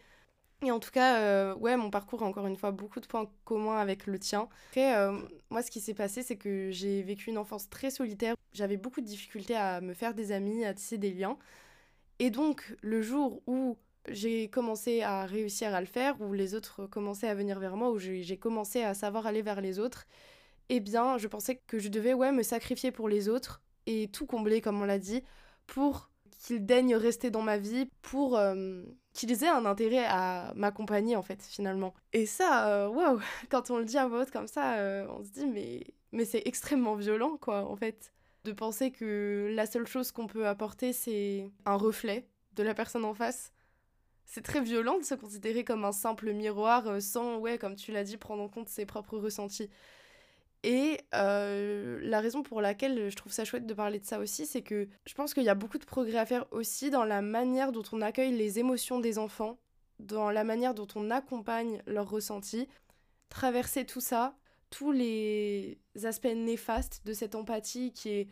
Et 0.65 0.71
en 0.71 0.79
tout 0.79 0.91
cas, 0.91 1.19
euh, 1.19 1.55
ouais, 1.57 1.77
mon 1.77 1.91
parcours 1.91 2.23
a 2.23 2.27
encore 2.27 2.47
une 2.47 2.57
fois 2.57 2.71
beaucoup 2.71 3.01
de 3.01 3.07
points 3.07 3.29
communs 3.45 3.79
avec 3.79 4.07
le 4.07 4.19
tien. 4.19 4.49
Après, 4.69 4.97
euh, 4.97 5.19
moi, 5.51 5.63
ce 5.63 5.71
qui 5.71 5.81
s'est 5.81 5.95
passé, 5.95 6.23
c'est 6.23 6.37
que 6.37 6.71
j'ai 6.71 7.03
vécu 7.03 7.31
une 7.31 7.39
enfance 7.39 7.69
très 7.69 7.91
solitaire. 7.91 8.37
J'avais 8.53 8.77
beaucoup 8.77 9.01
de 9.01 9.07
difficultés 9.07 9.57
à 9.57 9.81
me 9.81 9.93
faire 9.93 10.15
des 10.15 10.31
amis, 10.31 10.65
à 10.65 10.73
tisser 10.73 10.99
des 10.99 11.13
liens. 11.13 11.37
Et 12.19 12.31
donc, 12.31 12.77
le 12.83 13.03
jour 13.03 13.43
où 13.47 13.77
j'ai 14.09 14.49
commencé 14.49 15.03
à 15.03 15.25
réussir 15.27 15.75
à 15.75 15.81
le 15.81 15.87
faire, 15.87 16.21
où 16.21 16.33
les 16.33 16.55
autres 16.55 16.87
commençaient 16.87 17.29
à 17.29 17.35
venir 17.35 17.59
vers 17.59 17.77
moi, 17.77 17.91
où 17.91 17.99
j'ai 17.99 18.37
commencé 18.37 18.83
à 18.83 18.95
savoir 18.95 19.27
aller 19.27 19.43
vers 19.43 19.61
les 19.61 19.79
autres, 19.79 20.07
eh 20.69 20.81
bien, 20.81 21.19
je 21.19 21.29
pensais 21.29 21.61
que 21.67 21.79
je 21.79 21.89
devais 21.89 22.15
ouais, 22.15 22.33
me 22.33 22.43
sacrifier 22.43 22.93
pour 22.93 23.09
les 23.09 23.29
autres 23.29 23.63
et 23.87 24.09
tout 24.09 24.27
combler, 24.27 24.61
comme 24.61 24.81
on 24.81 24.85
l'a 24.85 24.99
dit, 24.99 25.23
pour 25.67 26.11
qu'ils 26.39 26.65
daignent 26.65 26.97
rester 26.97 27.31
dans 27.31 27.43
ma 27.43 27.59
vie, 27.59 27.91
pour 28.03 28.37
euh, 28.37 28.83
qu'ils 29.13 29.45
aient 29.45 29.49
un 29.49 29.67
intérêt 29.67 30.05
à 30.07 30.53
m'accompagner, 30.57 31.17
en 31.17 31.23
fait, 31.23 31.43
finalement. 31.43 31.95
Et 32.13 32.27
ça, 32.27 32.69
euh, 32.69 32.89
waouh, 32.89 33.21
quand 33.51 33.71
on 33.71 33.79
le 33.79 33.85
dit 33.85 33.99
à 33.99 34.07
voix 34.09 34.27
comme 34.27 34.47
ça, 34.49 34.79
euh, 34.79 35.07
on 35.11 35.25
se 35.25 35.31
dit, 35.31 35.47
mais, 35.47 35.85
mais 36.13 36.25
c'est 36.25 36.43
extrêmement 36.47 36.97
violent, 36.97 37.37
quoi, 37.37 37.65
en 37.69 37.77
fait. 37.77 38.13
De 38.45 38.53
penser 38.53 38.91
que 38.91 39.53
la 39.55 39.67
seule 39.67 39.87
chose 39.87 40.11
qu'on 40.11 40.27
peut 40.27 40.47
apporter, 40.47 40.93
c'est 40.93 41.51
un 41.65 41.77
reflet 41.77 42.27
de 42.55 42.63
la 42.63 42.75
personne 42.75 43.05
en 43.05 43.15
face. 43.15 43.53
C'est 44.25 44.43
très 44.43 44.61
violent 44.61 44.99
de 44.99 45.05
se 45.05 45.15
considérer 45.15 45.65
comme 45.65 45.85
un 45.85 45.93
simple 45.93 46.33
miroir 46.33 47.01
sans, 47.01 47.39
ouais, 47.39 47.59
comme 47.59 47.77
tu 47.77 47.93
l'as 47.93 48.05
dit, 48.05 48.17
prendre 48.17 48.43
en 48.43 48.49
compte 48.49 48.69
ses 48.69 48.87
propres 48.87 49.19
ressentis. 49.19 49.69
Et 50.65 51.01
euh, 51.15 51.99
la 52.03 52.21
raison 52.21 52.43
pour 52.43 52.61
laquelle 52.61 53.11
je 53.11 53.17
trouve 53.17 53.33
ça 53.33 53.45
chouette 53.45 53.67
de 53.67 53.75
parler 53.75 53.99
de 53.99 54.05
ça 54.05 54.21
aussi, 54.21 54.47
c'est 54.47 54.63
que 54.63 54.89
je 55.07 55.15
pense 55.15 55.35
qu'il 55.35 55.43
y 55.43 55.49
a 55.49 55.57
beaucoup 55.57 55.79
de 55.79 55.85
progrès 55.85 56.19
à 56.19 56.27
faire 56.27 56.47
aussi 56.53 56.91
dans 56.91 57.05
la 57.05 57.21
manière 57.21 57.73
dont 57.73 57.83
on 57.93 58.01
accueille 58.01 58.33
les 58.37 58.61
émotions 58.61 59.01
des 59.01 59.19
enfants, 59.19 59.59
dans 59.99 60.31
la 60.31 60.45
manière 60.45 60.75
dont 60.75 60.87
on 60.95 61.11
accompagne 61.11 61.83
leurs 61.87 62.09
ressentis. 62.09 62.69
Traverser 63.29 63.85
tout 63.85 64.01
ça, 64.01 64.37
tous 64.73 64.91
les 64.91 65.79
aspects 66.03 66.35
néfastes 66.35 67.03
de 67.05 67.13
cette 67.13 67.37
empathie 67.37 67.93
qui 67.93 68.09
est 68.09 68.29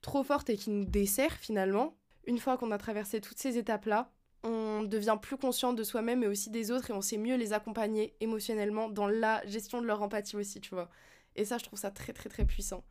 trop 0.00 0.22
forte 0.22 0.48
et 0.48 0.56
qui 0.56 0.70
nous 0.70 0.84
dessert 0.84 1.34
finalement. 1.34 1.94
Une 2.26 2.38
fois 2.38 2.56
qu'on 2.56 2.70
a 2.70 2.78
traversé 2.78 3.20
toutes 3.20 3.38
ces 3.38 3.58
étapes-là, 3.58 4.10
on 4.44 4.82
devient 4.84 5.18
plus 5.20 5.36
conscient 5.36 5.72
de 5.72 5.82
soi-même 5.82 6.22
et 6.22 6.28
aussi 6.28 6.50
des 6.50 6.70
autres 6.70 6.90
et 6.90 6.92
on 6.94 7.00
sait 7.00 7.18
mieux 7.18 7.36
les 7.36 7.52
accompagner 7.52 8.14
émotionnellement 8.20 8.88
dans 8.88 9.08
la 9.08 9.44
gestion 9.46 9.80
de 9.82 9.86
leur 9.86 10.02
empathie 10.02 10.36
aussi, 10.36 10.60
tu 10.60 10.74
vois. 10.74 10.88
Et 11.34 11.44
ça, 11.44 11.58
je 11.58 11.64
trouve 11.64 11.78
ça 11.78 11.90
très, 11.90 12.12
très, 12.12 12.28
très 12.28 12.44
puissant. 12.44 12.84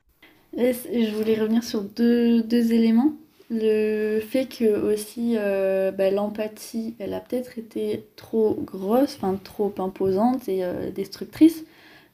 Je 0.54 1.16
voulais 1.16 1.40
revenir 1.40 1.64
sur 1.64 1.82
deux, 1.82 2.44
deux 2.44 2.74
éléments. 2.74 3.14
Le 3.50 4.20
fait 4.22 4.46
que 4.46 4.94
aussi 4.94 5.36
euh, 5.38 5.92
bah, 5.92 6.10
l'empathie, 6.10 6.96
elle 7.00 7.14
a 7.14 7.20
peut-être 7.20 7.58
été 7.58 8.06
trop 8.16 8.54
grosse, 8.54 9.16
enfin 9.16 9.38
trop 9.42 9.74
imposante 9.78 10.48
et 10.48 10.64
euh, 10.64 10.90
destructrice, 10.92 11.66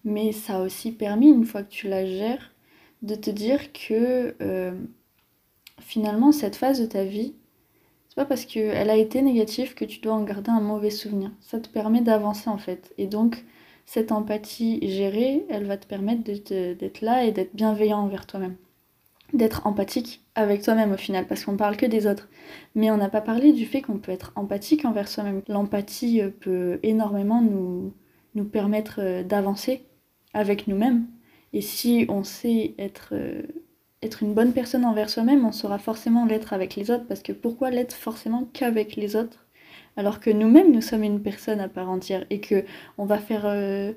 mais 0.03 0.31
ça 0.31 0.57
a 0.57 0.61
aussi 0.61 0.91
permis, 0.91 1.29
une 1.29 1.45
fois 1.45 1.63
que 1.63 1.69
tu 1.71 1.87
la 1.87 2.05
gères, 2.05 2.53
de 3.01 3.15
te 3.15 3.29
dire 3.29 3.71
que 3.73 4.35
euh, 4.41 4.71
finalement 5.79 6.31
cette 6.31 6.55
phase 6.55 6.81
de 6.81 6.85
ta 6.85 7.03
vie, 7.03 7.35
c'est 8.09 8.15
pas 8.15 8.25
parce 8.25 8.45
qu'elle 8.45 8.89
a 8.89 8.95
été 8.95 9.21
négative 9.21 9.75
que 9.75 9.85
tu 9.85 9.99
dois 9.99 10.13
en 10.13 10.23
garder 10.23 10.49
un 10.49 10.61
mauvais 10.61 10.89
souvenir. 10.89 11.31
Ça 11.41 11.59
te 11.59 11.69
permet 11.69 12.01
d'avancer 12.01 12.49
en 12.49 12.57
fait. 12.57 12.93
Et 12.97 13.07
donc 13.07 13.45
cette 13.85 14.11
empathie 14.11 14.79
gérée, 14.81 15.45
elle 15.49 15.65
va 15.65 15.77
te 15.77 15.87
permettre 15.87 16.23
d'être 16.23 17.01
là 17.01 17.23
et 17.23 17.31
d'être 17.31 17.55
bienveillant 17.55 17.99
envers 17.99 18.27
toi-même. 18.27 18.55
D'être 19.33 19.67
empathique 19.67 20.25
avec 20.35 20.61
toi-même 20.61 20.91
au 20.91 20.97
final, 20.97 21.25
parce 21.27 21.45
qu'on 21.45 21.57
parle 21.57 21.77
que 21.77 21.85
des 21.85 22.07
autres. 22.07 22.29
Mais 22.75 22.91
on 22.91 22.97
n'a 22.97 23.09
pas 23.09 23.21
parlé 23.21 23.53
du 23.53 23.65
fait 23.65 23.81
qu'on 23.81 23.97
peut 23.97 24.11
être 24.11 24.31
empathique 24.35 24.83
envers 24.85 25.07
soi-même. 25.07 25.41
L'empathie 25.47 26.21
euh, 26.21 26.29
peut 26.29 26.79
énormément 26.83 27.41
nous, 27.41 27.93
nous 28.37 28.45
permettre 28.45 28.99
euh, 28.99 29.23
d'avancer 29.23 29.83
avec 30.33 30.67
nous-mêmes. 30.67 31.05
Et 31.51 31.61
si 31.61 32.05
on 32.07 32.23
sait 32.23 32.75
être, 32.77 33.09
euh, 33.11 33.41
être 34.01 34.23
une 34.23 34.33
bonne 34.33 34.53
personne 34.53 34.85
envers 34.85 35.09
soi-même, 35.09 35.45
on 35.45 35.51
saura 35.51 35.79
forcément 35.79 36.25
l'être 36.25 36.53
avec 36.53 36.75
les 36.75 36.91
autres, 36.91 37.05
parce 37.07 37.21
que 37.21 37.33
pourquoi 37.33 37.71
l'être 37.71 37.95
forcément 37.95 38.47
qu'avec 38.53 38.95
les 38.95 39.15
autres 39.15 39.43
alors 39.97 40.19
que 40.19 40.29
nous-mêmes, 40.29 40.71
nous 40.71 40.81
sommes 40.81 41.03
une 41.03 41.21
personne 41.21 41.59
à 41.59 41.67
part 41.67 41.89
entière 41.89 42.23
et 42.29 42.39
que 42.39 42.63
on 42.99 43.05
va 43.05 43.17
faire 43.17 43.45
euh, 43.45 43.91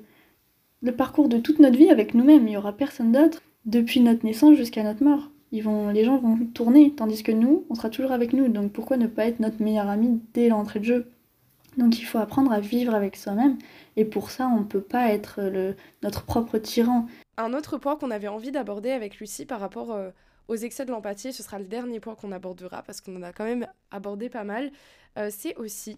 le 0.81 0.91
parcours 0.91 1.29
de 1.29 1.37
toute 1.37 1.59
notre 1.59 1.77
vie 1.77 1.91
avec 1.91 2.15
nous-mêmes? 2.15 2.47
Il 2.47 2.53
y 2.53 2.57
aura 2.57 2.73
personne 2.75 3.11
d'autre 3.11 3.43
depuis 3.65 3.99
notre 3.99 4.25
naissance 4.25 4.57
jusqu'à 4.57 4.83
notre 4.83 5.03
mort. 5.03 5.29
Ils 5.51 5.63
vont, 5.63 5.89
les 5.89 6.03
gens 6.03 6.17
vont 6.17 6.39
tourner, 6.55 6.93
tandis 6.95 7.21
que 7.21 7.31
nous, 7.31 7.65
on 7.69 7.75
sera 7.75 7.89
toujours 7.89 8.11
avec 8.11 8.33
nous. 8.33 8.47
Donc 8.47 8.71
pourquoi 8.71 8.97
ne 8.97 9.05
pas 9.05 9.27
être 9.27 9.39
notre 9.39 9.61
meilleur 9.61 9.89
ami 9.89 10.19
dès 10.33 10.49
l'entrée 10.49 10.79
de 10.79 10.85
jeu? 10.85 11.11
Donc 11.77 11.99
il 11.99 12.05
faut 12.05 12.17
apprendre 12.17 12.51
à 12.51 12.59
vivre 12.59 12.93
avec 12.93 13.15
soi-même. 13.15 13.57
Et 13.95 14.05
pour 14.05 14.31
ça, 14.31 14.47
on 14.47 14.59
ne 14.59 14.65
peut 14.65 14.81
pas 14.81 15.11
être 15.11 15.41
le, 15.41 15.75
notre 16.03 16.23
propre 16.23 16.57
tyran. 16.57 17.07
Un 17.37 17.53
autre 17.53 17.77
point 17.77 17.95
qu'on 17.95 18.11
avait 18.11 18.27
envie 18.27 18.51
d'aborder 18.51 18.91
avec 18.91 19.19
Lucie 19.19 19.45
par 19.45 19.59
rapport 19.59 19.91
euh, 19.91 20.11
aux 20.47 20.55
excès 20.55 20.85
de 20.85 20.91
l'empathie, 20.91 21.33
ce 21.33 21.43
sera 21.43 21.59
le 21.59 21.65
dernier 21.65 21.99
point 21.99 22.15
qu'on 22.15 22.31
abordera 22.31 22.83
parce 22.83 23.01
qu'on 23.01 23.15
en 23.15 23.23
a 23.23 23.31
quand 23.31 23.45
même 23.45 23.67
abordé 23.89 24.29
pas 24.29 24.43
mal, 24.43 24.71
euh, 25.17 25.29
c'est 25.31 25.55
aussi 25.55 25.97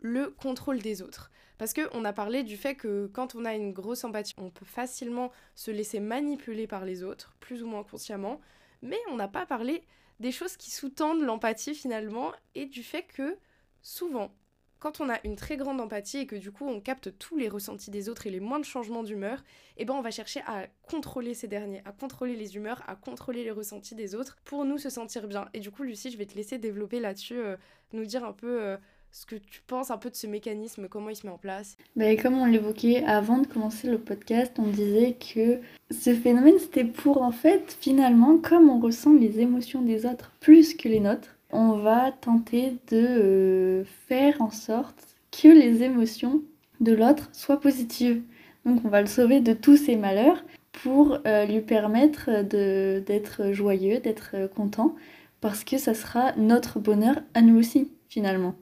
le 0.00 0.30
contrôle 0.30 0.78
des 0.78 1.02
autres. 1.02 1.30
Parce 1.58 1.72
qu'on 1.72 2.04
a 2.04 2.12
parlé 2.12 2.42
du 2.42 2.56
fait 2.56 2.74
que 2.74 3.06
quand 3.12 3.34
on 3.34 3.44
a 3.44 3.54
une 3.54 3.72
grosse 3.72 4.04
empathie, 4.04 4.34
on 4.36 4.50
peut 4.50 4.66
facilement 4.66 5.30
se 5.54 5.70
laisser 5.70 6.00
manipuler 6.00 6.66
par 6.66 6.84
les 6.84 7.02
autres, 7.02 7.34
plus 7.40 7.62
ou 7.62 7.66
moins 7.66 7.82
consciemment, 7.82 8.40
mais 8.82 8.98
on 9.10 9.16
n'a 9.16 9.28
pas 9.28 9.46
parlé 9.46 9.82
des 10.20 10.32
choses 10.32 10.56
qui 10.56 10.70
sous-tendent 10.70 11.22
l'empathie 11.22 11.74
finalement 11.74 12.32
et 12.54 12.66
du 12.66 12.82
fait 12.82 13.04
que 13.04 13.38
souvent 13.80 14.32
quand 14.78 15.00
on 15.00 15.08
a 15.08 15.18
une 15.24 15.36
très 15.36 15.56
grande 15.56 15.80
empathie 15.80 16.18
et 16.18 16.26
que 16.26 16.36
du 16.36 16.52
coup 16.52 16.66
on 16.66 16.80
capte 16.80 17.16
tous 17.18 17.36
les 17.36 17.48
ressentis 17.48 17.90
des 17.90 18.08
autres 18.08 18.26
et 18.26 18.30
les 18.30 18.40
moindres 18.40 18.64
changements 18.64 19.02
d'humeur, 19.02 19.42
eh 19.76 19.84
ben 19.84 19.94
on 19.94 20.02
va 20.02 20.10
chercher 20.10 20.40
à 20.46 20.66
contrôler 20.88 21.34
ces 21.34 21.48
derniers, 21.48 21.82
à 21.84 21.92
contrôler 21.92 22.36
les 22.36 22.56
humeurs, 22.56 22.82
à 22.86 22.94
contrôler 22.94 23.44
les 23.44 23.50
ressentis 23.50 23.94
des 23.94 24.14
autres 24.14 24.36
pour 24.44 24.64
nous 24.64 24.78
se 24.78 24.90
sentir 24.90 25.26
bien. 25.26 25.48
Et 25.54 25.60
du 25.60 25.70
coup 25.70 25.82
Lucie, 25.82 26.10
je 26.10 26.18
vais 26.18 26.26
te 26.26 26.34
laisser 26.34 26.58
développer 26.58 27.00
là-dessus, 27.00 27.38
euh, 27.38 27.56
nous 27.92 28.04
dire 28.04 28.24
un 28.24 28.32
peu 28.32 28.62
euh, 28.62 28.76
ce 29.12 29.24
que 29.24 29.36
tu 29.36 29.62
penses 29.66 29.90
un 29.90 29.96
peu 29.96 30.10
de 30.10 30.14
ce 30.14 30.26
mécanisme, 30.26 30.88
comment 30.88 31.08
il 31.08 31.16
se 31.16 31.26
met 31.26 31.32
en 31.32 31.38
place. 31.38 31.76
Ben, 31.94 32.20
comme 32.20 32.38
on 32.38 32.44
l'évoquait 32.44 33.02
avant 33.04 33.38
de 33.38 33.46
commencer 33.46 33.88
le 33.88 33.98
podcast, 33.98 34.52
on 34.58 34.68
disait 34.68 35.14
que 35.14 35.60
ce 35.90 36.14
phénomène 36.14 36.58
c'était 36.58 36.84
pour 36.84 37.22
en 37.22 37.32
fait 37.32 37.76
finalement 37.80 38.38
comme 38.38 38.68
on 38.68 38.78
ressent 38.78 39.14
les 39.14 39.40
émotions 39.40 39.82
des 39.82 40.04
autres 40.04 40.32
plus 40.40 40.74
que 40.74 40.88
les 40.88 41.00
nôtres 41.00 41.35
on 41.56 41.78
va 41.78 42.12
tenter 42.12 42.76
de 42.90 42.96
euh, 42.96 43.84
faire 44.08 44.42
en 44.42 44.50
sorte 44.50 45.16
que 45.32 45.48
les 45.48 45.82
émotions 45.82 46.42
de 46.80 46.92
l'autre 46.92 47.30
soient 47.32 47.60
positives. 47.60 48.22
Donc 48.66 48.82
on 48.84 48.88
va 48.88 49.00
le 49.00 49.06
sauver 49.06 49.40
de 49.40 49.54
tous 49.54 49.76
ses 49.76 49.96
malheurs 49.96 50.44
pour 50.72 51.18
euh, 51.26 51.46
lui 51.46 51.62
permettre 51.62 52.42
d'être 52.42 53.52
joyeux, 53.52 54.00
d'être 54.00 54.32
euh, 54.34 54.48
content, 54.48 54.94
parce 55.40 55.64
que 55.64 55.78
ça 55.78 55.94
sera 55.94 56.32
notre 56.36 56.78
bonheur 56.78 57.16
à 57.32 57.40
nous 57.40 57.58
aussi, 57.58 57.90
finalement. 58.08 58.54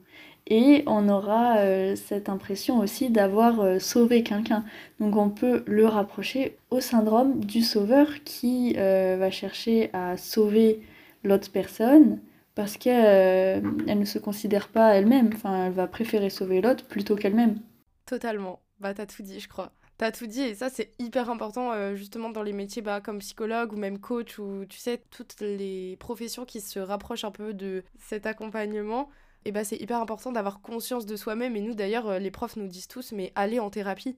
Et 0.47 0.83
on 0.85 1.09
aura 1.09 1.57
cette 1.95 2.29
impression 2.29 2.77
aussi 2.77 3.09
d'avoir 3.09 3.81
sauvé 3.81 4.21
quelqu'un. 4.21 4.63
Donc 4.99 5.15
on 5.15 5.31
peut 5.31 5.63
le 5.65 5.87
rapprocher 5.87 6.55
au 6.69 6.81
syndrome 6.81 7.39
du 7.43 7.63
sauveur 7.63 8.23
qui 8.25 8.73
va 8.73 9.31
chercher 9.31 9.89
à 9.93 10.17
sauver 10.17 10.81
l'autre 11.23 11.49
personne 11.51 12.19
parce 12.55 12.77
qu'elle 12.77 13.61
ne 13.85 14.05
se 14.05 14.17
considère 14.17 14.69
pas 14.69 14.95
elle-même. 14.95 15.29
Enfin, 15.33 15.67
elle 15.67 15.73
va 15.73 15.87
préférer 15.87 16.29
sauver 16.29 16.61
l'autre 16.61 16.85
plutôt 16.85 17.15
qu'elle-même. 17.15 17.59
Totalement. 18.05 18.61
Bah, 18.79 18.93
t'as 18.93 19.05
tout 19.05 19.23
dit, 19.23 19.39
je 19.39 19.49
crois. 19.49 19.71
T'as 19.97 20.11
tout 20.11 20.27
dit 20.27 20.41
et 20.41 20.55
ça 20.55 20.69
c'est 20.69 20.91
hyper 20.99 21.29
important 21.29 21.71
euh, 21.71 21.95
justement 21.95 22.29
dans 22.29 22.43
les 22.43 22.51
métiers 22.51 22.81
bah, 22.81 22.99
comme 22.99 23.19
psychologue 23.19 23.71
ou 23.71 23.77
même 23.77 23.97
coach 23.97 24.37
ou 24.39 24.65
tu 24.67 24.77
sais 24.77 25.01
toutes 25.09 25.39
les 25.39 25.95
professions 26.01 26.43
qui 26.43 26.59
se 26.59 26.79
rapprochent 26.79 27.23
un 27.23 27.31
peu 27.31 27.53
de 27.53 27.81
cet 27.97 28.25
accompagnement 28.25 29.09
et 29.45 29.53
bah 29.53 29.63
c'est 29.63 29.77
hyper 29.77 30.01
important 30.01 30.33
d'avoir 30.33 30.59
conscience 30.59 31.05
de 31.05 31.15
soi-même 31.15 31.55
et 31.55 31.61
nous 31.61 31.75
d'ailleurs 31.75 32.09
euh, 32.09 32.19
les 32.19 32.29
profs 32.29 32.57
nous 32.57 32.67
disent 32.67 32.89
tous 32.89 33.13
mais 33.13 33.31
allez 33.35 33.57
en 33.61 33.69
thérapie 33.69 34.17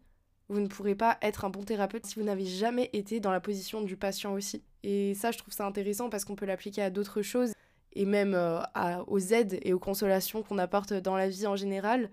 vous 0.49 0.61
ne 0.61 0.67
pourrez 0.67 0.95
pas 0.95 1.19
être 1.21 1.45
un 1.45 1.51
bon 1.51 1.61
thérapeute 1.61 2.07
si 2.07 2.15
vous 2.15 2.25
n'avez 2.25 2.45
jamais 2.45 2.89
été 2.93 3.19
dans 3.19 3.31
la 3.31 3.39
position 3.39 3.81
du 3.81 3.97
patient 3.97 4.33
aussi 4.33 4.63
et 4.81 5.13
ça 5.13 5.29
je 5.29 5.37
trouve 5.37 5.53
ça 5.53 5.67
intéressant 5.67 6.09
parce 6.09 6.25
qu'on 6.25 6.35
peut 6.35 6.47
l'appliquer 6.47 6.81
à 6.81 6.89
d'autres 6.89 7.21
choses 7.21 7.53
et 7.97 8.05
même 8.05 8.33
euh, 8.35 8.59
aux 9.07 9.19
aides 9.19 9.59
et 9.61 9.73
aux 9.73 9.79
consolations 9.79 10.43
qu'on 10.43 10.57
apporte 10.57 10.93
dans 10.93 11.17
la 11.17 11.29
vie 11.29 11.47
en 11.47 11.55
général 11.55 12.09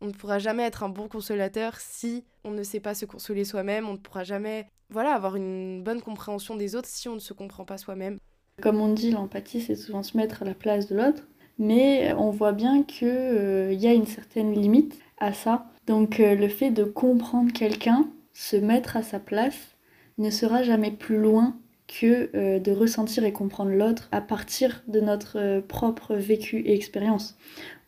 on 0.00 0.08
ne 0.08 0.12
pourra 0.12 0.38
jamais 0.38 0.64
être 0.64 0.82
un 0.82 0.88
bon 0.88 1.08
consolateur 1.08 1.76
si 1.78 2.24
on 2.44 2.50
ne 2.50 2.62
sait 2.62 2.80
pas 2.80 2.94
se 2.94 3.06
consoler 3.06 3.44
soi-même. 3.44 3.88
On 3.88 3.92
ne 3.92 3.98
pourra 3.98 4.24
jamais 4.24 4.66
voilà, 4.90 5.14
avoir 5.14 5.36
une 5.36 5.82
bonne 5.82 6.02
compréhension 6.02 6.56
des 6.56 6.76
autres 6.76 6.88
si 6.88 7.08
on 7.08 7.14
ne 7.14 7.20
se 7.20 7.32
comprend 7.32 7.64
pas 7.64 7.78
soi-même. 7.78 8.18
Comme 8.60 8.80
on 8.80 8.92
dit, 8.92 9.10
l'empathie, 9.10 9.60
c'est 9.60 9.74
souvent 9.74 10.02
se 10.02 10.16
mettre 10.16 10.42
à 10.42 10.44
la 10.44 10.54
place 10.54 10.88
de 10.88 10.96
l'autre. 10.96 11.22
Mais 11.58 12.12
on 12.14 12.30
voit 12.30 12.52
bien 12.52 12.82
qu'il 12.82 13.08
euh, 13.08 13.72
y 13.72 13.86
a 13.86 13.94
une 13.94 14.06
certaine 14.06 14.52
limite 14.52 14.98
à 15.18 15.32
ça. 15.32 15.66
Donc 15.86 16.20
euh, 16.20 16.34
le 16.34 16.48
fait 16.48 16.70
de 16.70 16.84
comprendre 16.84 17.52
quelqu'un, 17.52 18.08
se 18.32 18.56
mettre 18.56 18.96
à 18.96 19.02
sa 19.02 19.20
place, 19.20 19.76
ne 20.18 20.30
sera 20.30 20.62
jamais 20.62 20.90
plus 20.90 21.18
loin 21.18 21.56
que 21.86 22.30
euh, 22.34 22.58
de 22.58 22.72
ressentir 22.72 23.24
et 23.24 23.32
comprendre 23.32 23.70
l'autre 23.70 24.08
à 24.12 24.20
partir 24.20 24.82
de 24.88 25.00
notre 25.00 25.60
propre 25.60 26.14
vécu 26.14 26.58
et 26.60 26.74
expérience. 26.74 27.36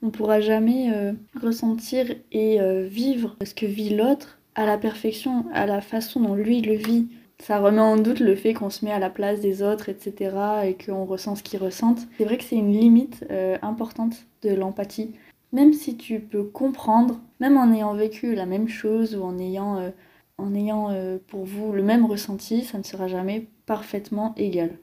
On 0.03 0.07
ne 0.07 0.11
pourra 0.11 0.41
jamais 0.41 0.93
euh, 0.95 1.13
ressentir 1.43 2.07
et 2.33 2.61
euh, 2.61 2.87
vivre 2.87 3.37
ce 3.45 3.55
que 3.55 3.67
vit 3.67 3.95
l'autre 3.95 4.39
à 4.55 4.67
la 4.67 4.79
perfection, 4.79 5.47
à 5.53 5.67
la 5.67 5.81
façon 5.81 6.21
dont 6.21 6.35
lui 6.35 6.61
le 6.61 6.75
vit. 6.75 7.09
Ça 7.39 7.59
remet 7.59 7.81
en 7.81 7.97
doute 7.97 8.21
le 8.21 8.35
fait 8.35 8.55
qu'on 8.55 8.71
se 8.71 8.85
met 8.85 8.93
à 8.93 8.99
la 8.99 9.11
place 9.11 9.41
des 9.41 9.63
autres, 9.63 9.89
etc. 9.89 10.37
et 10.65 10.75
qu'on 10.75 11.05
ressent 11.05 11.35
ce 11.35 11.43
qu'ils 11.43 11.63
ressentent. 11.63 12.07
C'est 12.19 12.25
vrai 12.25 12.39
que 12.39 12.45
c'est 12.45 12.57
une 12.57 12.73
limite 12.73 13.27
euh, 13.31 13.59
importante 13.63 14.27
de 14.43 14.55
l'empathie. 14.55 15.13
Même 15.53 15.73
si 15.73 15.97
tu 15.97 16.21
peux 16.21 16.45
comprendre, 16.45 17.21
même 17.41 17.57
en 17.57 17.73
ayant 17.73 17.95
vécu 17.95 18.35
la 18.35 18.47
même 18.47 18.69
chose 18.69 19.17
ou 19.17 19.23
en 19.23 19.39
ayant, 19.39 19.93
en 20.39 20.55
ayant 20.55 20.91
pour 21.29 21.45
vous 21.45 21.73
le 21.73 21.83
même 21.83 22.05
ressenti, 22.05 22.65
ça 22.65 22.79
ne 22.79 22.83
sera 22.83 23.07
jamais 23.07 23.47
parfaitement 23.67 24.35
égal. 24.37 24.79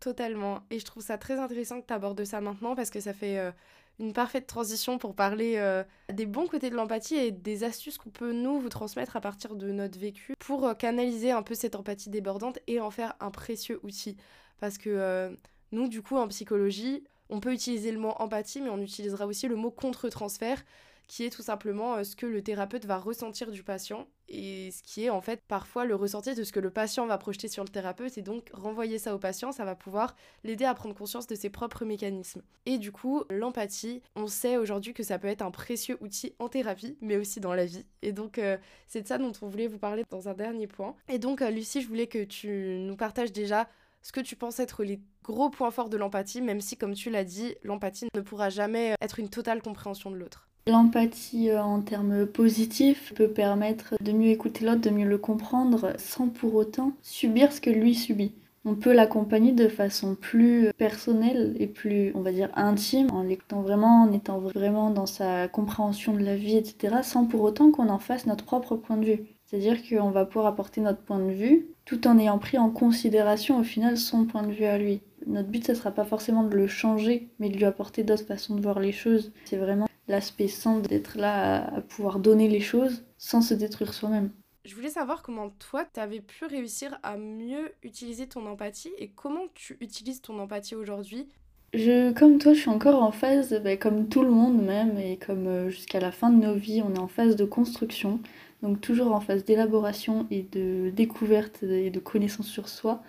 Totalement. 0.00 0.60
Et 0.70 0.78
je 0.78 0.84
trouve 0.84 1.02
ça 1.02 1.18
très 1.18 1.38
intéressant 1.38 1.80
que 1.80 1.86
tu 1.86 1.92
abordes 1.92 2.24
ça 2.24 2.40
maintenant 2.40 2.74
parce 2.74 2.90
que 2.90 3.00
ça 3.00 3.12
fait 3.12 3.52
une 4.00 4.14
parfaite 4.14 4.46
transition 4.46 4.98
pour 4.98 5.14
parler 5.14 5.54
euh, 5.58 5.84
des 6.10 6.24
bons 6.24 6.46
côtés 6.46 6.70
de 6.70 6.74
l'empathie 6.74 7.16
et 7.16 7.30
des 7.30 7.64
astuces 7.64 7.98
qu'on 7.98 8.10
peut 8.10 8.32
nous 8.32 8.58
vous 8.58 8.70
transmettre 8.70 9.14
à 9.16 9.20
partir 9.20 9.54
de 9.54 9.70
notre 9.70 9.98
vécu 9.98 10.34
pour 10.38 10.66
euh, 10.66 10.74
canaliser 10.74 11.30
un 11.30 11.42
peu 11.42 11.54
cette 11.54 11.76
empathie 11.76 12.08
débordante 12.08 12.58
et 12.66 12.80
en 12.80 12.90
faire 12.90 13.14
un 13.20 13.30
précieux 13.30 13.78
outil. 13.82 14.16
Parce 14.58 14.78
que 14.78 14.88
euh, 14.88 15.30
nous, 15.72 15.86
du 15.86 16.00
coup, 16.00 16.16
en 16.16 16.26
psychologie, 16.28 17.04
on 17.28 17.40
peut 17.40 17.52
utiliser 17.52 17.92
le 17.92 17.98
mot 17.98 18.14
empathie, 18.18 18.62
mais 18.62 18.70
on 18.70 18.80
utilisera 18.80 19.26
aussi 19.26 19.48
le 19.48 19.56
mot 19.56 19.70
contre-transfert 19.70 20.64
qui 21.10 21.24
est 21.24 21.30
tout 21.30 21.42
simplement 21.42 21.96
euh, 21.96 22.04
ce 22.04 22.14
que 22.14 22.24
le 22.24 22.40
thérapeute 22.40 22.84
va 22.84 22.96
ressentir 22.96 23.50
du 23.50 23.64
patient 23.64 24.06
et 24.28 24.70
ce 24.70 24.80
qui 24.84 25.06
est 25.06 25.10
en 25.10 25.20
fait 25.20 25.42
parfois 25.48 25.84
le 25.84 25.96
ressenti 25.96 26.36
de 26.36 26.44
ce 26.44 26.52
que 26.52 26.60
le 26.60 26.70
patient 26.70 27.04
va 27.04 27.18
projeter 27.18 27.48
sur 27.48 27.64
le 27.64 27.68
thérapeute 27.68 28.16
et 28.16 28.22
donc 28.22 28.48
renvoyer 28.52 28.96
ça 28.96 29.12
au 29.12 29.18
patient, 29.18 29.50
ça 29.50 29.64
va 29.64 29.74
pouvoir 29.74 30.14
l'aider 30.44 30.64
à 30.64 30.72
prendre 30.72 30.94
conscience 30.94 31.26
de 31.26 31.34
ses 31.34 31.50
propres 31.50 31.84
mécanismes. 31.84 32.42
Et 32.64 32.78
du 32.78 32.92
coup, 32.92 33.24
l'empathie, 33.28 34.02
on 34.14 34.28
sait 34.28 34.56
aujourd'hui 34.56 34.94
que 34.94 35.02
ça 35.02 35.18
peut 35.18 35.26
être 35.26 35.42
un 35.42 35.50
précieux 35.50 35.98
outil 36.00 36.36
en 36.38 36.48
thérapie, 36.48 36.96
mais 37.00 37.16
aussi 37.16 37.40
dans 37.40 37.54
la 37.54 37.66
vie. 37.66 37.84
Et 38.02 38.12
donc, 38.12 38.38
euh, 38.38 38.56
c'est 38.86 39.02
de 39.02 39.08
ça 39.08 39.18
dont 39.18 39.32
on 39.42 39.48
voulait 39.48 39.66
vous 39.66 39.80
parler 39.80 40.04
dans 40.10 40.28
un 40.28 40.34
dernier 40.34 40.68
point. 40.68 40.94
Et 41.08 41.18
donc, 41.18 41.42
euh, 41.42 41.50
Lucie, 41.50 41.82
je 41.82 41.88
voulais 41.88 42.06
que 42.06 42.22
tu 42.22 42.76
nous 42.78 42.94
partages 42.94 43.32
déjà 43.32 43.68
ce 44.00 44.12
que 44.12 44.20
tu 44.20 44.36
penses 44.36 44.60
être 44.60 44.84
les 44.84 45.00
gros 45.24 45.50
points 45.50 45.72
forts 45.72 45.90
de 45.90 45.96
l'empathie, 45.96 46.40
même 46.40 46.60
si, 46.60 46.76
comme 46.76 46.94
tu 46.94 47.10
l'as 47.10 47.24
dit, 47.24 47.56
l'empathie 47.64 48.06
ne 48.14 48.20
pourra 48.20 48.48
jamais 48.48 48.94
être 49.00 49.18
une 49.18 49.28
totale 49.28 49.60
compréhension 49.60 50.12
de 50.12 50.16
l'autre. 50.16 50.49
L'empathie 50.66 51.50
euh, 51.50 51.62
en 51.62 51.80
termes 51.80 52.26
positifs 52.26 53.12
peut 53.14 53.28
permettre 53.28 53.94
de 54.00 54.12
mieux 54.12 54.30
écouter 54.30 54.64
l'autre, 54.64 54.80
de 54.80 54.90
mieux 54.90 55.08
le 55.08 55.18
comprendre, 55.18 55.92
sans 55.98 56.28
pour 56.28 56.54
autant 56.54 56.92
subir 57.02 57.52
ce 57.52 57.60
que 57.60 57.70
lui 57.70 57.94
subit. 57.94 58.34
On 58.66 58.74
peut 58.74 58.92
l'accompagner 58.92 59.52
de 59.52 59.68
façon 59.68 60.14
plus 60.14 60.70
personnelle 60.76 61.56
et 61.58 61.66
plus, 61.66 62.12
on 62.14 62.20
va 62.20 62.30
dire, 62.30 62.50
intime, 62.54 63.10
en 63.10 63.22
l'écoutant 63.22 63.62
vraiment, 63.62 64.02
en 64.02 64.12
étant 64.12 64.38
vraiment 64.38 64.90
dans 64.90 65.06
sa 65.06 65.48
compréhension 65.48 66.12
de 66.12 66.22
la 66.22 66.36
vie, 66.36 66.56
etc., 66.56 66.96
sans 67.02 67.24
pour 67.24 67.40
autant 67.40 67.70
qu'on 67.70 67.88
en 67.88 67.98
fasse 67.98 68.26
notre 68.26 68.44
propre 68.44 68.76
point 68.76 68.98
de 68.98 69.06
vue. 69.06 69.24
C'est-à-dire 69.46 69.78
qu'on 69.82 70.10
va 70.10 70.26
pouvoir 70.26 70.46
apporter 70.46 70.82
notre 70.82 71.00
point 71.00 71.18
de 71.18 71.32
vue 71.32 71.68
tout 71.86 72.06
en 72.06 72.18
ayant 72.18 72.38
pris 72.38 72.58
en 72.58 72.68
considération 72.68 73.58
au 73.58 73.64
final 73.64 73.96
son 73.96 74.26
point 74.26 74.42
de 74.42 74.52
vue 74.52 74.66
à 74.66 74.76
lui. 74.76 75.00
Notre 75.26 75.48
but, 75.48 75.66
ce 75.66 75.72
ne 75.72 75.76
sera 75.76 75.90
pas 75.90 76.04
forcément 76.04 76.44
de 76.44 76.54
le 76.54 76.66
changer, 76.66 77.30
mais 77.38 77.48
de 77.48 77.56
lui 77.56 77.64
apporter 77.64 78.04
d'autres 78.04 78.26
façons 78.26 78.54
de 78.54 78.60
voir 78.60 78.78
les 78.78 78.92
choses. 78.92 79.32
C'est 79.44 79.56
vraiment 79.56 79.86
l'aspect 80.10 80.48
sain 80.48 80.80
d'être 80.80 81.16
là 81.16 81.64
à, 81.76 81.80
pouvoir 81.80 82.18
donner 82.18 82.48
les 82.48 82.60
choses 82.60 83.04
sans 83.16 83.40
se 83.40 83.54
détruire 83.54 83.94
soi-même. 83.94 84.30
Je 84.64 84.74
voulais 84.74 84.90
savoir 84.90 85.22
comment 85.22 85.50
toi, 85.50 85.86
tu 85.92 86.00
avais 86.00 86.20
pu 86.20 86.44
réussir 86.44 86.98
à 87.02 87.16
mieux 87.16 87.72
utiliser 87.82 88.26
ton 88.26 88.46
empathie 88.46 88.90
et 88.98 89.08
comment 89.08 89.46
tu 89.54 89.78
utilises 89.80 90.20
ton 90.20 90.38
empathie 90.38 90.74
aujourd'hui. 90.74 91.26
Je, 91.72 92.12
comme 92.12 92.38
toi, 92.38 92.52
je 92.52 92.60
suis 92.60 92.68
encore 92.68 93.02
en 93.02 93.12
phase, 93.12 93.58
bah, 93.62 93.76
comme 93.76 94.08
tout 94.08 94.22
le 94.22 94.30
monde 94.30 94.60
même, 94.60 94.98
et 94.98 95.16
comme 95.16 95.46
euh, 95.46 95.70
jusqu'à 95.70 96.00
la 96.00 96.10
fin 96.10 96.30
de 96.30 96.44
nos 96.44 96.54
vies, 96.54 96.82
on 96.82 96.94
est 96.94 96.98
en 96.98 97.06
phase 97.06 97.36
de 97.36 97.44
construction, 97.44 98.20
donc 98.62 98.80
toujours 98.80 99.12
en 99.12 99.20
phase 99.20 99.44
d'élaboration 99.44 100.26
et 100.30 100.42
de 100.42 100.90
découverte 100.90 101.62
et 101.62 101.90
de 101.90 102.00
connaissance 102.00 102.48
sur 102.48 102.68
soi. 102.68 103.02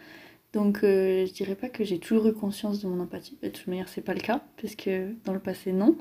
Donc 0.53 0.83
euh, 0.83 1.25
je 1.25 1.33
dirais 1.33 1.55
pas 1.55 1.69
que 1.69 1.83
j'ai 1.83 1.97
toujours 1.97 2.27
eu 2.27 2.33
conscience 2.33 2.81
de 2.81 2.87
mon 2.87 3.01
empathie. 3.01 3.37
De 3.41 3.49
toute 3.49 3.67
manière, 3.67 3.89
c'est 3.89 4.01
pas 4.01 4.13
le 4.13 4.19
cas, 4.19 4.41
puisque 4.57 4.89
dans 5.25 5.33
le 5.33 5.39
passé, 5.39 5.71
non. 5.73 5.97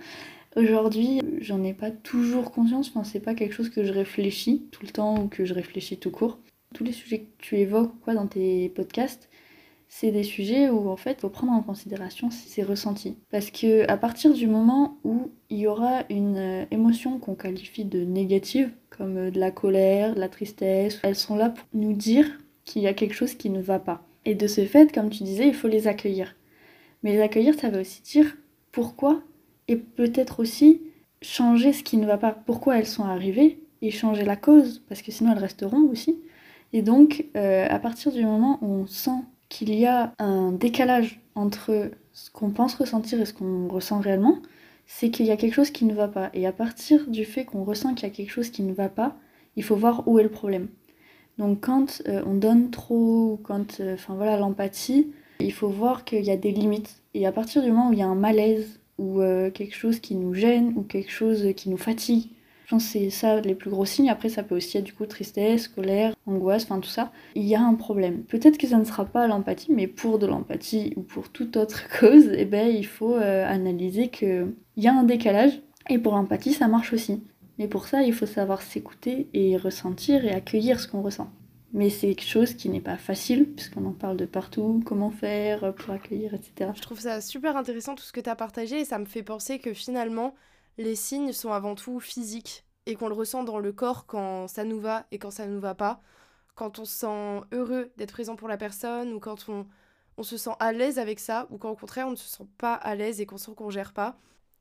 Aujourd'hui, 0.56 1.20
j'en 1.40 1.62
ai 1.62 1.74
pas 1.74 1.92
toujours 1.92 2.50
conscience, 2.50 2.88
enfin, 2.88 3.04
c'est 3.04 3.20
pas 3.20 3.34
quelque 3.34 3.54
chose 3.54 3.70
que 3.70 3.84
je 3.84 3.92
réfléchis 3.92 4.66
tout 4.72 4.82
le 4.84 4.90
temps 4.90 5.22
ou 5.22 5.28
que 5.28 5.44
je 5.44 5.54
réfléchis 5.54 5.98
tout 5.98 6.10
court. 6.10 6.38
Tous 6.74 6.82
les 6.82 6.92
sujets 6.92 7.20
que 7.20 7.30
tu 7.38 7.56
évoques 7.58 7.92
quoi, 8.00 8.14
dans 8.14 8.26
tes 8.26 8.68
podcasts, 8.70 9.28
c'est 9.88 10.10
des 10.10 10.24
sujets 10.24 10.68
où 10.68 10.88
en 10.88 10.96
fait, 10.96 11.20
faut 11.20 11.28
prendre 11.28 11.52
en 11.52 11.62
considération 11.62 12.30
ces 12.30 12.62
ressentis. 12.62 13.16
Parce 13.30 13.50
que 13.50 13.88
à 13.90 13.96
partir 13.96 14.32
du 14.32 14.48
moment 14.48 14.98
où 15.04 15.30
il 15.50 15.58
y 15.58 15.66
aura 15.68 16.04
une 16.10 16.36
euh, 16.36 16.64
émotion 16.70 17.18
qu'on 17.18 17.34
qualifie 17.34 17.84
de 17.84 18.04
négative, 18.04 18.70
comme 18.88 19.16
euh, 19.16 19.30
de 19.30 19.38
la 19.38 19.50
colère, 19.50 20.14
de 20.14 20.20
la 20.20 20.28
tristesse, 20.28 21.00
elles 21.02 21.16
sont 21.16 21.36
là 21.36 21.50
pour 21.50 21.66
nous 21.74 21.92
dire 21.92 22.26
qu'il 22.64 22.82
y 22.82 22.86
a 22.88 22.94
quelque 22.94 23.14
chose 23.14 23.34
qui 23.34 23.50
ne 23.50 23.60
va 23.60 23.78
pas. 23.78 24.04
Et 24.24 24.34
de 24.34 24.46
ce 24.46 24.64
fait, 24.64 24.92
comme 24.92 25.10
tu 25.10 25.24
disais, 25.24 25.48
il 25.48 25.54
faut 25.54 25.68
les 25.68 25.88
accueillir. 25.88 26.36
Mais 27.02 27.12
les 27.12 27.20
accueillir, 27.20 27.54
ça 27.54 27.68
veut 27.68 27.80
aussi 27.80 28.02
dire 28.02 28.36
pourquoi 28.72 29.22
et 29.70 29.76
peut-être 29.76 30.40
aussi 30.40 30.82
changer 31.22 31.72
ce 31.72 31.84
qui 31.84 31.96
ne 31.96 32.06
va 32.06 32.18
pas, 32.18 32.32
pourquoi 32.32 32.76
elles 32.76 32.86
sont 32.86 33.04
arrivées, 33.04 33.62
et 33.82 33.90
changer 33.90 34.24
la 34.24 34.36
cause, 34.36 34.82
parce 34.88 35.00
que 35.00 35.12
sinon 35.12 35.32
elles 35.32 35.38
resteront 35.38 35.88
aussi. 35.90 36.18
Et 36.72 36.82
donc, 36.82 37.26
euh, 37.36 37.66
à 37.70 37.78
partir 37.78 38.12
du 38.12 38.24
moment 38.24 38.58
où 38.62 38.66
on 38.66 38.86
sent 38.86 39.22
qu'il 39.48 39.72
y 39.74 39.86
a 39.86 40.12
un 40.18 40.52
décalage 40.52 41.20
entre 41.34 41.90
ce 42.12 42.30
qu'on 42.30 42.50
pense 42.50 42.74
ressentir 42.74 43.20
et 43.20 43.24
ce 43.24 43.32
qu'on 43.32 43.68
ressent 43.68 44.00
réellement, 44.00 44.38
c'est 44.86 45.10
qu'il 45.10 45.26
y 45.26 45.30
a 45.30 45.36
quelque 45.36 45.54
chose 45.54 45.70
qui 45.70 45.84
ne 45.84 45.94
va 45.94 46.08
pas. 46.08 46.30
Et 46.34 46.46
à 46.46 46.52
partir 46.52 47.06
du 47.08 47.24
fait 47.24 47.44
qu'on 47.44 47.62
ressent 47.62 47.94
qu'il 47.94 48.08
y 48.08 48.10
a 48.10 48.14
quelque 48.14 48.30
chose 48.30 48.50
qui 48.50 48.62
ne 48.62 48.72
va 48.72 48.88
pas, 48.88 49.16
il 49.54 49.62
faut 49.62 49.76
voir 49.76 50.06
où 50.08 50.18
est 50.18 50.24
le 50.24 50.30
problème. 50.30 50.68
Donc 51.38 51.60
quand 51.60 52.02
euh, 52.08 52.22
on 52.26 52.34
donne 52.34 52.70
trop, 52.70 53.40
quand, 53.44 53.78
euh, 53.80 53.94
enfin 53.94 54.14
voilà, 54.14 54.36
l'empathie, 54.36 55.12
il 55.38 55.52
faut 55.52 55.68
voir 55.68 56.04
qu'il 56.04 56.24
y 56.24 56.30
a 56.30 56.36
des 56.36 56.50
limites. 56.50 57.02
Et 57.14 57.26
à 57.26 57.32
partir 57.32 57.62
du 57.62 57.70
moment 57.70 57.90
où 57.90 57.92
il 57.92 58.00
y 58.00 58.02
a 58.02 58.08
un 58.08 58.16
malaise 58.16 58.79
ou 59.00 59.22
euh, 59.22 59.50
quelque 59.50 59.74
chose 59.74 59.98
qui 59.98 60.14
nous 60.14 60.34
gêne 60.34 60.74
ou 60.76 60.82
quelque 60.82 61.10
chose 61.10 61.52
qui 61.56 61.70
nous 61.70 61.78
fatigue. 61.78 62.28
Je 62.66 62.76
pense 62.76 62.84
que 62.84 62.90
c'est 62.90 63.10
ça 63.10 63.40
les 63.40 63.56
plus 63.56 63.70
gros 63.70 63.84
signes. 63.84 64.10
Après, 64.10 64.28
ça 64.28 64.44
peut 64.44 64.54
aussi 64.54 64.78
être 64.78 64.84
du 64.84 64.92
coup 64.92 65.06
tristesse, 65.06 65.66
colère, 65.66 66.14
angoisse, 66.26 66.64
enfin 66.64 66.78
tout 66.78 66.88
ça. 66.88 67.10
Il 67.34 67.42
y 67.42 67.56
a 67.56 67.60
un 67.60 67.74
problème. 67.74 68.22
Peut-être 68.22 68.58
que 68.58 68.68
ça 68.68 68.78
ne 68.78 68.84
sera 68.84 69.06
pas 69.06 69.26
l'empathie, 69.26 69.72
mais 69.72 69.88
pour 69.88 70.20
de 70.20 70.26
l'empathie 70.26 70.92
ou 70.96 71.00
pour 71.00 71.30
toute 71.30 71.56
autre 71.56 71.88
cause, 71.98 72.30
eh 72.36 72.44
ben, 72.44 72.68
il 72.68 72.86
faut 72.86 73.16
euh, 73.16 73.44
analyser 73.44 74.08
qu'il 74.08 74.52
y 74.76 74.86
a 74.86 74.94
un 74.94 75.02
décalage. 75.02 75.60
Et 75.88 75.98
pour 75.98 76.14
l'empathie, 76.14 76.52
ça 76.52 76.68
marche 76.68 76.92
aussi. 76.92 77.24
Mais 77.58 77.66
pour 77.66 77.88
ça, 77.88 78.02
il 78.02 78.12
faut 78.12 78.26
savoir 78.26 78.62
s'écouter 78.62 79.28
et 79.34 79.56
ressentir 79.56 80.24
et 80.24 80.30
accueillir 80.30 80.78
ce 80.78 80.86
qu'on 80.86 81.02
ressent. 81.02 81.28
Mais 81.72 81.88
c'est 81.88 82.14
quelque 82.14 82.28
chose 82.28 82.54
qui 82.54 82.68
n'est 82.68 82.80
pas 82.80 82.96
facile, 82.96 83.52
puisqu'on 83.54 83.86
en 83.86 83.92
parle 83.92 84.16
de 84.16 84.26
partout, 84.26 84.82
comment 84.84 85.10
faire 85.10 85.74
pour 85.74 85.90
accueillir, 85.90 86.34
etc. 86.34 86.72
Je 86.74 86.82
trouve 86.82 87.00
ça 87.00 87.20
super 87.20 87.56
intéressant 87.56 87.94
tout 87.94 88.02
ce 88.02 88.12
que 88.12 88.20
tu 88.20 88.28
as 88.28 88.36
partagé, 88.36 88.80
et 88.80 88.84
ça 88.84 88.98
me 88.98 89.04
fait 89.04 89.22
penser 89.22 89.60
que 89.60 89.72
finalement, 89.72 90.34
les 90.78 90.96
signes 90.96 91.32
sont 91.32 91.52
avant 91.52 91.76
tout 91.76 92.00
physiques, 92.00 92.64
et 92.86 92.96
qu'on 92.96 93.08
le 93.08 93.14
ressent 93.14 93.44
dans 93.44 93.58
le 93.58 93.72
corps 93.72 94.06
quand 94.06 94.48
ça 94.48 94.64
nous 94.64 94.80
va 94.80 95.06
et 95.12 95.18
quand 95.18 95.30
ça 95.30 95.46
ne 95.46 95.52
nous 95.52 95.60
va 95.60 95.74
pas, 95.74 96.00
quand 96.54 96.78
on 96.78 96.84
se 96.84 96.98
sent 96.98 97.40
heureux 97.52 97.92
d'être 97.96 98.12
présent 98.12 98.36
pour 98.36 98.48
la 98.48 98.56
personne, 98.56 99.12
ou 99.12 99.20
quand 99.20 99.48
on, 99.48 99.66
on 100.16 100.22
se 100.22 100.36
sent 100.36 100.50
à 100.58 100.72
l'aise 100.72 100.98
avec 100.98 101.20
ça 101.20 101.46
ou 101.50 101.58
quand 101.58 101.70
au 101.70 101.76
contraire 101.76 102.06
on 102.06 102.12
ne 102.12 102.16
se 102.16 102.28
sent 102.28 102.46
pas 102.58 102.74
à 102.74 102.94
l'aise 102.94 103.20
et 103.20 103.26
qu'on 103.26 103.38
sent 103.38 103.52
qu'on 103.56 103.70
gère 103.70 103.92
pas. 103.92 104.18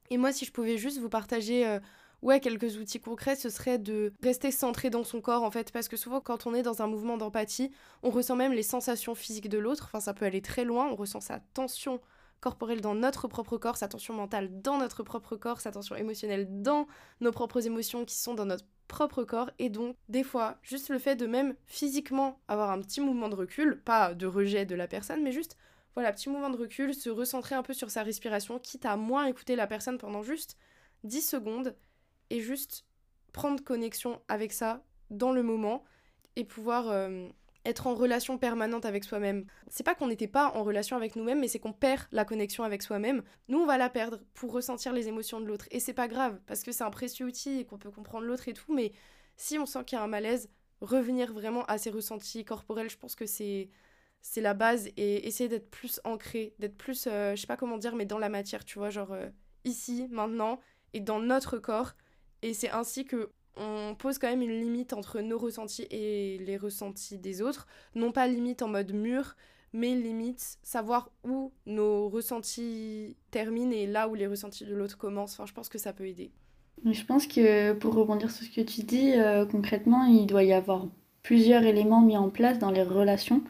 Et 0.09 0.17
moi, 0.17 0.31
si 0.31 0.45
je 0.45 0.51
pouvais 0.51 0.77
juste 0.77 0.99
vous 0.99 1.09
partager 1.09 1.67
euh, 1.67 1.79
ouais, 2.21 2.39
quelques 2.39 2.77
outils 2.77 2.99
concrets, 2.99 3.35
ce 3.35 3.49
serait 3.49 3.77
de 3.77 4.13
rester 4.21 4.51
centré 4.51 4.89
dans 4.89 5.03
son 5.03 5.21
corps 5.21 5.43
en 5.43 5.51
fait, 5.51 5.71
parce 5.71 5.87
que 5.87 5.97
souvent 5.97 6.21
quand 6.21 6.47
on 6.47 6.53
est 6.53 6.63
dans 6.63 6.81
un 6.81 6.87
mouvement 6.87 7.17
d'empathie, 7.17 7.71
on 8.03 8.09
ressent 8.09 8.35
même 8.35 8.53
les 8.53 8.63
sensations 8.63 9.15
physiques 9.15 9.49
de 9.49 9.57
l'autre, 9.57 9.85
enfin 9.85 9.99
ça 9.99 10.13
peut 10.13 10.25
aller 10.25 10.41
très 10.41 10.65
loin, 10.65 10.87
on 10.87 10.95
ressent 10.95 11.21
sa 11.21 11.39
tension 11.53 12.01
corporelle 12.41 12.81
dans 12.81 12.95
notre 12.95 13.27
propre 13.27 13.57
corps, 13.57 13.77
sa 13.77 13.87
tension 13.87 14.13
mentale 14.13 14.61
dans 14.61 14.77
notre 14.77 15.03
propre 15.03 15.35
corps, 15.35 15.59
sa 15.59 15.71
tension 15.71 15.95
émotionnelle 15.95 16.47
dans 16.61 16.87
nos 17.19 17.31
propres 17.31 17.65
émotions 17.65 18.05
qui 18.05 18.15
sont 18.15 18.33
dans 18.33 18.45
notre 18.45 18.65
propre 18.87 19.23
corps, 19.23 19.51
et 19.59 19.69
donc 19.69 19.95
des 20.07 20.23
fois, 20.23 20.57
juste 20.63 20.89
le 20.89 20.99
fait 20.99 21.15
de 21.15 21.27
même 21.27 21.55
physiquement 21.65 22.39
avoir 22.47 22.71
un 22.71 22.79
petit 22.81 23.01
mouvement 23.01 23.29
de 23.29 23.35
recul, 23.35 23.81
pas 23.83 24.13
de 24.13 24.25
rejet 24.25 24.65
de 24.65 24.75
la 24.75 24.87
personne, 24.87 25.21
mais 25.21 25.31
juste 25.31 25.57
voilà, 25.95 26.13
petit 26.13 26.29
mouvement 26.29 26.49
de 26.49 26.57
recul, 26.57 26.93
se 26.93 27.09
recentrer 27.09 27.55
un 27.55 27.63
peu 27.63 27.73
sur 27.73 27.89
sa 27.89 28.03
respiration, 28.03 28.57
quitte 28.59 28.85
à 28.85 28.95
moins 28.95 29.25
écouter 29.25 29.55
la 29.55 29.67
personne 29.67 29.97
pendant 29.97 30.23
juste 30.23 30.57
10 31.03 31.21
secondes 31.21 31.75
et 32.29 32.41
juste 32.41 32.85
prendre 33.31 33.63
connexion 33.63 34.21
avec 34.27 34.53
ça 34.53 34.83
dans 35.09 35.31
le 35.31 35.43
moment 35.43 35.83
et 36.35 36.43
pouvoir 36.43 36.89
euh, 36.89 37.27
être 37.65 37.87
en 37.87 37.95
relation 37.95 38.37
permanente 38.37 38.85
avec 38.85 39.03
soi-même. 39.03 39.45
C'est 39.69 39.83
pas 39.83 39.95
qu'on 39.95 40.07
n'était 40.07 40.27
pas 40.27 40.51
en 40.55 40.63
relation 40.63 40.95
avec 40.95 41.15
nous-mêmes, 41.15 41.39
mais 41.39 41.47
c'est 41.47 41.59
qu'on 41.59 41.73
perd 41.73 42.07
la 42.11 42.25
connexion 42.25 42.63
avec 42.63 42.81
soi-même. 42.81 43.23
Nous, 43.47 43.59
on 43.59 43.65
va 43.65 43.77
la 43.77 43.89
perdre 43.89 44.19
pour 44.33 44.51
ressentir 44.51 44.93
les 44.93 45.07
émotions 45.07 45.39
de 45.39 45.45
l'autre. 45.45 45.67
Et 45.71 45.79
c'est 45.79 45.93
pas 45.93 46.07
grave, 46.07 46.39
parce 46.45 46.63
que 46.63 46.71
c'est 46.71 46.83
un 46.83 46.89
précieux 46.89 47.25
outil 47.25 47.59
et 47.59 47.65
qu'on 47.65 47.77
peut 47.77 47.91
comprendre 47.91 48.25
l'autre 48.25 48.47
et 48.47 48.53
tout, 48.53 48.73
mais 48.73 48.91
si 49.35 49.59
on 49.59 49.65
sent 49.65 49.83
qu'il 49.85 49.97
y 49.97 49.99
a 49.99 50.03
un 50.03 50.07
malaise, 50.07 50.49
revenir 50.81 51.33
vraiment 51.33 51.65
à 51.65 51.77
ses 51.77 51.89
ressentis 51.89 52.45
corporels, 52.45 52.89
je 52.89 52.97
pense 52.97 53.15
que 53.15 53.25
c'est 53.25 53.69
c'est 54.21 54.41
la 54.41 54.53
base 54.53 54.89
et 54.97 55.27
essayer 55.27 55.47
d'être 55.47 55.69
plus 55.69 56.01
ancré, 56.03 56.53
d'être 56.59 56.77
plus, 56.77 57.07
euh, 57.07 57.35
je 57.35 57.41
sais 57.41 57.47
pas 57.47 57.57
comment 57.57 57.77
dire, 57.77 57.95
mais 57.95 58.05
dans 58.05 58.17
la 58.17 58.29
matière, 58.29 58.65
tu 58.65 58.77
vois, 58.77 58.89
genre 58.89 59.13
euh, 59.13 59.29
ici, 59.63 60.07
maintenant, 60.11 60.59
et 60.93 60.99
dans 60.99 61.19
notre 61.19 61.57
corps, 61.57 61.93
et 62.41 62.53
c'est 62.53 62.71
ainsi 62.71 63.05
que 63.05 63.29
on 63.57 63.95
pose 63.95 64.17
quand 64.19 64.29
même 64.29 64.41
une 64.41 64.57
limite 64.59 64.93
entre 64.93 65.19
nos 65.19 65.37
ressentis 65.37 65.85
et 65.91 66.37
les 66.39 66.57
ressentis 66.57 67.17
des 67.17 67.41
autres. 67.41 67.67
Non 67.93 68.11
pas 68.11 68.27
limite 68.27 68.61
en 68.61 68.69
mode 68.69 68.93
mur, 68.93 69.35
mais 69.73 69.95
limite 69.95 70.57
savoir 70.63 71.11
où 71.23 71.51
nos 71.65 72.09
ressentis 72.09 73.17
terminent 73.31 73.71
et 73.71 73.85
là 73.85 74.07
où 74.07 74.15
les 74.15 74.27
ressentis 74.27 74.65
de 74.65 74.73
l'autre 74.73 74.97
commencent. 74.97 75.33
Enfin, 75.33 75.45
je 75.45 75.53
pense 75.53 75.69
que 75.69 75.77
ça 75.77 75.93
peut 75.93 76.07
aider. 76.07 76.31
Je 76.85 77.03
pense 77.03 77.27
que 77.27 77.73
pour 77.73 77.93
rebondir 77.93 78.31
sur 78.31 78.45
ce 78.45 78.49
que 78.49 78.61
tu 78.61 78.83
dis, 78.83 79.13
euh, 79.13 79.45
concrètement, 79.45 80.05
il 80.05 80.25
doit 80.25 80.43
y 80.43 80.53
avoir 80.53 80.87
plusieurs 81.23 81.63
éléments 81.63 82.01
mis 82.01 82.17
en 82.17 82.29
place 82.29 82.59
dans 82.59 82.71
les 82.71 82.83
relations 82.83 83.43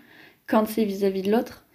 quand 0.48 0.68
c'est 0.68 0.86
vis-à-vis 0.86 1.22
de 1.22 1.32
l'autre. 1.32 1.66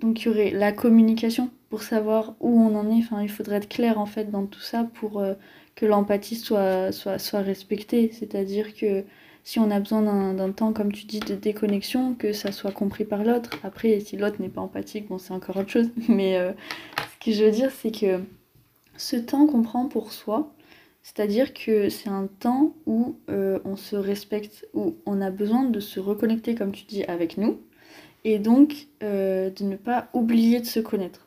Donc 0.00 0.22
il 0.22 0.26
y 0.26 0.28
aurait 0.28 0.50
la 0.50 0.72
communication 0.72 1.50
pour 1.70 1.82
savoir 1.82 2.34
où 2.40 2.60
on 2.60 2.74
en 2.76 2.88
est. 2.90 2.98
Enfin, 2.98 3.22
il 3.22 3.30
faudrait 3.30 3.56
être 3.56 3.68
clair 3.68 3.98
en 3.98 4.06
fait 4.06 4.30
dans 4.30 4.46
tout 4.46 4.60
ça 4.60 4.84
pour 4.94 5.20
euh, 5.20 5.34
que 5.74 5.86
l'empathie 5.86 6.36
soit, 6.36 6.92
soit, 6.92 7.18
soit 7.18 7.40
respectée. 7.40 8.10
C'est-à-dire 8.12 8.74
que 8.74 9.04
si 9.44 9.58
on 9.58 9.70
a 9.70 9.80
besoin 9.80 10.34
d'un 10.34 10.52
temps, 10.52 10.72
comme 10.72 10.92
tu 10.92 11.06
dis, 11.06 11.20
de 11.20 11.34
déconnexion, 11.34 12.14
que 12.14 12.32
ça 12.32 12.52
soit 12.52 12.70
compris 12.70 13.04
par 13.04 13.24
l'autre. 13.24 13.50
Après, 13.64 13.98
si 14.00 14.16
l'autre 14.16 14.40
n'est 14.40 14.48
pas 14.48 14.60
empathique, 14.60 15.08
bon, 15.08 15.18
c'est 15.18 15.32
encore 15.32 15.56
autre 15.56 15.70
chose. 15.70 15.90
Mais 16.08 16.38
euh, 16.38 16.52
ce 17.20 17.24
que 17.24 17.32
je 17.32 17.44
veux 17.44 17.50
dire, 17.50 17.70
c'est 17.70 17.90
que 17.90 18.20
ce 18.96 19.16
temps 19.16 19.46
qu'on 19.46 19.62
prend 19.62 19.86
pour 19.86 20.12
soi, 20.12 20.54
c'est-à-dire 21.02 21.52
que 21.52 21.88
c'est 21.88 22.08
un 22.08 22.28
temps 22.38 22.74
où 22.86 23.16
euh, 23.28 23.58
on 23.64 23.76
se 23.76 23.96
respecte, 23.96 24.68
où 24.74 24.96
on 25.06 25.20
a 25.20 25.30
besoin 25.30 25.64
de 25.64 25.80
se 25.80 25.98
reconnecter, 25.98 26.54
comme 26.54 26.70
tu 26.70 26.84
dis, 26.84 27.02
avec 27.04 27.36
nous, 27.36 27.60
et 28.24 28.38
donc 28.38 28.86
euh, 29.02 29.50
de 29.50 29.64
ne 29.64 29.76
pas 29.76 30.08
oublier 30.12 30.60
de 30.60 30.66
se 30.66 30.78
connaître. 30.78 31.26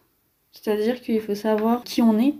C'est-à-dire 0.53 1.01
qu'il 1.01 1.19
faut 1.19 1.35
savoir 1.35 1.83
qui 1.83 2.01
on 2.01 2.17
est, 2.17 2.35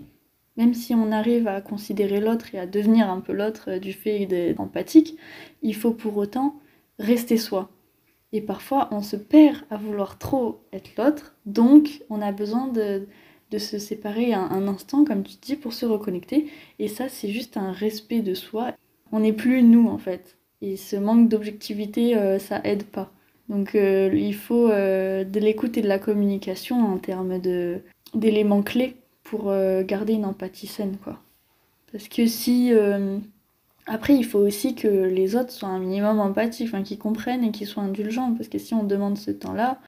même 0.56 0.74
si 0.74 0.94
on 0.94 1.12
arrive 1.12 1.48
à 1.48 1.60
considérer 1.60 2.20
l'autre 2.20 2.54
et 2.54 2.58
à 2.58 2.66
devenir 2.66 3.10
un 3.10 3.20
peu 3.20 3.32
l'autre 3.32 3.72
euh, 3.72 3.78
du 3.78 3.92
fait 3.92 4.26
d'être 4.26 4.60
empathique, 4.60 5.16
il 5.62 5.74
faut 5.74 5.92
pour 5.92 6.16
autant 6.16 6.56
rester 6.98 7.36
soi. 7.36 7.70
Et 8.32 8.40
parfois, 8.40 8.88
on 8.90 9.02
se 9.02 9.16
perd 9.16 9.58
à 9.70 9.76
vouloir 9.76 10.18
trop 10.18 10.60
être 10.72 10.90
l'autre, 10.98 11.36
donc 11.46 12.02
on 12.10 12.20
a 12.20 12.32
besoin 12.32 12.68
de, 12.68 13.06
se 13.58 13.78
séparer 13.78 14.34
un, 14.34 14.42
un, 14.42 14.68
instant, 14.68 15.04
comme 15.04 15.22
tu 15.22 15.36
dis, 15.40 15.56
pour 15.56 15.72
se 15.72 15.86
reconnecter. 15.86 16.46
Et 16.78 16.88
ça, 16.88 17.08
c'est 17.08 17.30
juste 17.30 17.56
un 17.56 17.72
respect 17.72 18.20
de 18.20 18.34
soi. 18.34 18.72
On 19.12 19.20
n'est 19.20 19.32
plus 19.32 19.62
nous, 19.62 19.88
en 19.88 19.96
fait. 19.96 20.36
Et 20.60 20.76
ce 20.76 20.96
manque 20.96 21.28
d'objectivité, 21.28 22.16
euh, 22.16 22.38
ça 22.38 22.60
aide 22.64 22.84
pas. 22.84 23.12
Donc 23.48 23.76
euh, 23.76 24.10
il 24.12 24.34
faut 24.34 24.68
de 24.68 25.38
l'écoute 25.38 25.78
et 25.78 25.82
de 25.82 25.86
la 25.86 26.00
communication 26.00 26.80
en 26.80 26.98
termes 26.98 27.38
d'éléments 28.12 28.62
clés 28.62 28.96
pour 29.26 29.50
euh, 29.50 29.82
garder 29.82 30.14
une 30.14 30.24
empathie 30.24 30.66
saine, 30.66 30.96
quoi. 31.02 31.18
Parce 31.92 32.08
que 32.08 32.26
si... 32.26 32.72
Euh, 32.72 33.18
après, 33.86 34.14
il 34.14 34.24
faut 34.24 34.40
aussi 34.40 34.74
que 34.74 34.88
les 34.88 35.36
autres 35.36 35.52
soient 35.52 35.68
un 35.68 35.78
minimum 35.78 36.18
empathiques, 36.18 36.82
qu'ils 36.82 36.98
comprennent 36.98 37.44
et 37.44 37.52
qu'ils 37.52 37.68
soient 37.68 37.84
indulgents, 37.84 38.34
parce 38.34 38.48
que 38.48 38.58
si 38.58 38.74
on 38.74 38.82
demande 38.82 39.16
ce 39.16 39.30
temps-là... 39.30 39.80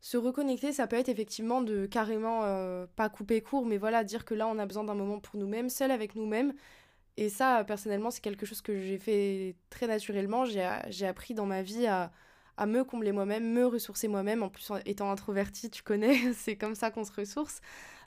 Se 0.00 0.16
reconnecter, 0.16 0.72
ça 0.72 0.86
peut 0.86 0.96
être 0.96 1.08
effectivement 1.08 1.62
de 1.62 1.86
carrément 1.86 2.40
euh, 2.42 2.86
pas 2.96 3.08
couper 3.08 3.40
court, 3.40 3.66
mais 3.66 3.78
voilà, 3.78 4.02
dire 4.02 4.24
que 4.24 4.34
là, 4.34 4.48
on 4.48 4.58
a 4.58 4.66
besoin 4.66 4.84
d'un 4.84 4.94
moment 4.94 5.20
pour 5.20 5.38
nous-mêmes, 5.38 5.68
seul 5.68 5.92
avec 5.92 6.16
nous-mêmes. 6.16 6.52
Et 7.16 7.28
ça, 7.28 7.62
personnellement, 7.64 8.10
c'est 8.10 8.20
quelque 8.20 8.46
chose 8.46 8.60
que 8.60 8.80
j'ai 8.80 8.98
fait 8.98 9.54
très 9.70 9.86
naturellement. 9.86 10.44
J'ai 10.44 11.06
appris 11.06 11.34
dans 11.34 11.46
ma 11.46 11.62
vie 11.62 11.86
à, 11.86 12.10
à 12.56 12.66
me 12.66 12.82
combler 12.82 13.12
moi-même, 13.12 13.52
me 13.52 13.64
ressourcer 13.64 14.08
moi-même. 14.08 14.42
En 14.42 14.48
plus, 14.48 14.72
étant 14.84 15.10
introvertie, 15.10 15.70
tu 15.70 15.82
connais, 15.84 16.32
c'est 16.34 16.56
comme 16.56 16.74
ça 16.74 16.90
qu'on 16.90 17.04
se 17.04 17.12
ressource. 17.12 17.60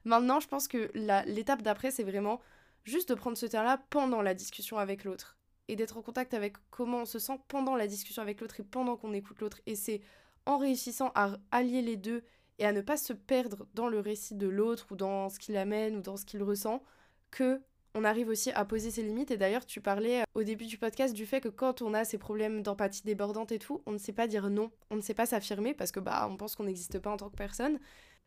Maintenant, 0.08 0.39
je 0.39 0.48
pense 0.48 0.70
que 0.70 0.89
l'étape 1.26 1.62
d'après, 1.62 1.91
c'est 1.91 2.04
vraiment 2.04 2.39
juste 2.86 3.10
de 3.10 3.13
prendre 3.13 3.38
ce 3.38 3.46
temps-là 3.46 3.84
pendant 3.89 4.22
la 4.22 4.34
discussion 4.34 4.78
avec 4.78 5.04
l'autre 5.04 5.38
et 5.67 5.76
d'être 5.76 5.98
en 5.98 6.02
contact 6.02 6.34
avec 6.34 6.56
comment 6.72 7.02
on 7.02 7.06
se 7.06 7.20
sent 7.20 7.38
pendant 7.50 7.76
la 7.76 7.88
discussion 7.88 8.22
avec 8.22 8.39
l'autre 8.39 8.62
et 8.62 8.63
pendant 8.63 8.96
qu'on 8.96 9.12
écoute 9.12 9.41
l'autre. 9.41 9.60
Et 9.65 9.76
c'est 9.76 10.00
en 10.46 10.60
réussissant 10.60 11.12
à 11.13 11.36
allier 11.52 11.82
les 11.82 11.98
deux 11.98 12.24
et 12.58 12.65
à 12.65 12.72
ne 12.72 12.80
pas 12.80 12.96
se 12.96 13.12
perdre 13.12 13.67
dans 13.74 13.89
le 13.89 14.00
récit 14.00 14.36
de 14.36 14.48
l'autre 14.48 14.88
ou 14.91 14.96
dans 14.96 15.28
ce 15.28 15.39
qu'il 15.39 15.58
amène 15.58 15.98
ou 15.98 16.02
dans 16.02 16.15
ce 16.15 16.24
qu'il 16.24 16.41
ressent 16.41 16.82
que 17.30 17.62
on 17.93 18.06
arrive 18.06 18.30
aussi 18.30 18.52
à 18.52 18.63
poser 18.63 18.91
ses 18.91 19.04
limites. 19.04 19.32
Et 19.32 19.38
d'ailleurs, 19.38 19.65
tu 19.65 19.82
parlais 19.82 20.22
euh, 20.22 20.26
au 20.36 20.43
début 20.43 20.67
du 20.67 20.78
podcast 20.78 21.13
du 21.13 21.26
fait 21.26 21.41
que 21.41 21.50
quand 21.50 21.82
on 21.82 21.93
a 21.93 22.06
ces 22.06 22.17
problèmes 22.17 22.63
d'empathie 22.63 23.04
débordante 23.04 23.52
et 23.52 23.60
tout, 23.60 23.82
on 23.86 23.91
ne 23.91 23.98
sait 23.98 24.13
pas 24.13 24.28
dire 24.28 24.50
non, 24.50 24.72
on 24.89 24.96
ne 24.96 25.02
sait 25.02 25.13
pas 25.13 25.26
s'affirmer 25.26 25.74
parce 25.74 25.91
que 25.91 26.00
bah 26.00 26.30
on 26.32 26.38
pense 26.38 26.56
qu'on 26.56 26.63
n'existe 26.63 26.98
pas 27.00 27.10
en 27.10 27.17
tant 27.17 27.30
que 27.30 27.36
personne. 27.36 27.78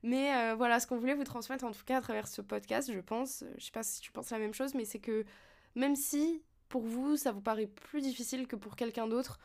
Mais 0.03 0.35
euh, 0.35 0.55
voilà, 0.55 0.81
ce 0.81 0.87
qu'on 0.87 0.97
voulait 0.97 1.15
vous 1.15 1.25
transmettre 1.25 1.65
en 1.65 1.73
tout 1.73 1.85
cas 1.85 1.99
à 1.99 2.01
travers 2.01 2.27
ce 2.27 2.41
podcast, 2.41 2.91
je 2.93 3.01
pense, 3.01 3.43
euh, 3.43 3.53
je 3.59 3.67
sais 3.67 3.71
pas 3.71 3.83
si 3.83 4.01
tu 4.01 4.11
penses 4.13 4.31
la 4.31 4.39
même 4.39 4.55
chose, 4.55 4.75
mais 4.75 4.85
c'est 4.85 4.99
que 4.99 5.25
même 5.75 5.95
si 5.95 6.43
pour 6.69 6.83
vous 6.83 7.17
ça 7.17 7.33
vous 7.33 7.43
paraît 7.43 7.67
plus 7.67 8.01
difficile 8.01 8.47
que 8.47 8.57
pour 8.57 8.77
quelqu'un 8.77 9.07
d'autre, 9.07 9.39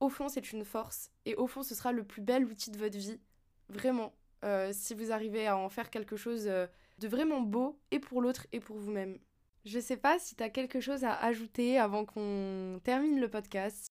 au 0.00 0.08
fond 0.08 0.28
c'est 0.28 0.52
une 0.52 0.64
force 0.64 1.10
et 1.26 1.36
au 1.36 1.46
fond 1.46 1.62
ce 1.62 1.74
sera 1.74 1.92
le 1.92 2.02
plus 2.02 2.22
bel 2.22 2.44
outil 2.44 2.70
de 2.70 2.78
votre 2.78 2.98
vie, 2.98 3.20
vraiment. 3.68 4.12
Euh, 4.44 4.70
si 4.72 4.94
vous 4.94 5.12
arrivez 5.12 5.46
à 5.46 5.56
en 5.56 5.68
faire 5.68 5.90
quelque 5.90 6.16
chose 6.16 6.44
de 6.44 7.08
vraiment 7.08 7.42
beau 7.42 7.78
et 7.90 8.00
pour 8.00 8.22
l'autre 8.22 8.46
et 8.52 8.58
pour 8.58 8.76
vous-même. 8.78 9.18
Je 9.66 9.78
sais 9.78 9.98
pas 9.98 10.18
si 10.18 10.34
tu 10.34 10.42
as 10.42 10.48
quelque 10.48 10.80
chose 10.80 11.04
à 11.04 11.12
ajouter 11.12 11.78
avant 11.78 12.06
qu'on 12.06 12.80
termine 12.82 13.20
le 13.20 13.28
podcast. 13.28 13.88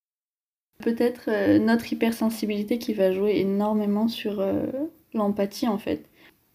Peut-être 0.80 1.60
notre 1.60 1.94
hypersensibilité 1.94 2.80
qui 2.80 2.96
va 2.96 3.12
jouer 3.12 3.38
énormément 3.38 4.08
sur 4.08 4.44
l'empathie 5.14 5.68
en 5.68 5.78
fait. 5.78 6.09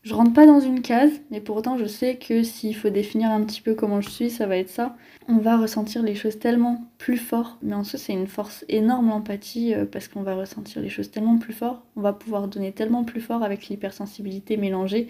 Je 0.05 0.13
rentre 0.13 0.35
pas 0.35 0.45
dans 0.45 0.61
une 0.61 0.83
case, 0.83 1.23
mais 1.31 1.41
pour 1.41 1.57
autant 1.57 1.79
je 1.79 1.87
sais 1.87 2.17
que 2.17 2.43
s'il 2.43 2.77
faut 2.77 2.91
définir 2.91 3.31
un 3.31 3.43
petit 3.43 3.63
peu 3.63 3.75
comment 3.75 4.03
je 4.03 4.11
suis, 4.11 4.29
ça 4.29 4.47
va 4.47 4.59
être 4.59 4.69
ça. 4.69 4.97
On 5.29 5.39
va 5.39 5.57
ressentir 5.57 6.03
les 6.03 6.15
choses 6.15 6.39
tellement 6.39 6.85
plus 6.99 7.17
fort, 7.17 7.57
mais 7.63 7.75
en 7.75 7.85
soi 7.85 7.99
c'est 7.99 8.13
une 8.13 8.27
force 8.27 8.67
énorme 8.69 9.09
l'empathie 9.09 9.73
euh, 9.73 9.87
parce 9.87 10.09
qu'on 10.09 10.23
va 10.23 10.35
ressentir 10.35 10.83
les 10.83 10.91
choses 10.91 11.11
tellement 11.11 11.39
plus 11.39 11.55
fort, 11.55 11.83
on 11.97 12.03
va 12.03 12.13
pouvoir 12.13 12.49
donner 12.49 12.73
tellement 12.73 13.03
plus 13.05 13.23
fort 13.23 13.43
avec 13.43 13.69
l'hypersensibilité 13.69 14.59
mélangée. 14.59 15.09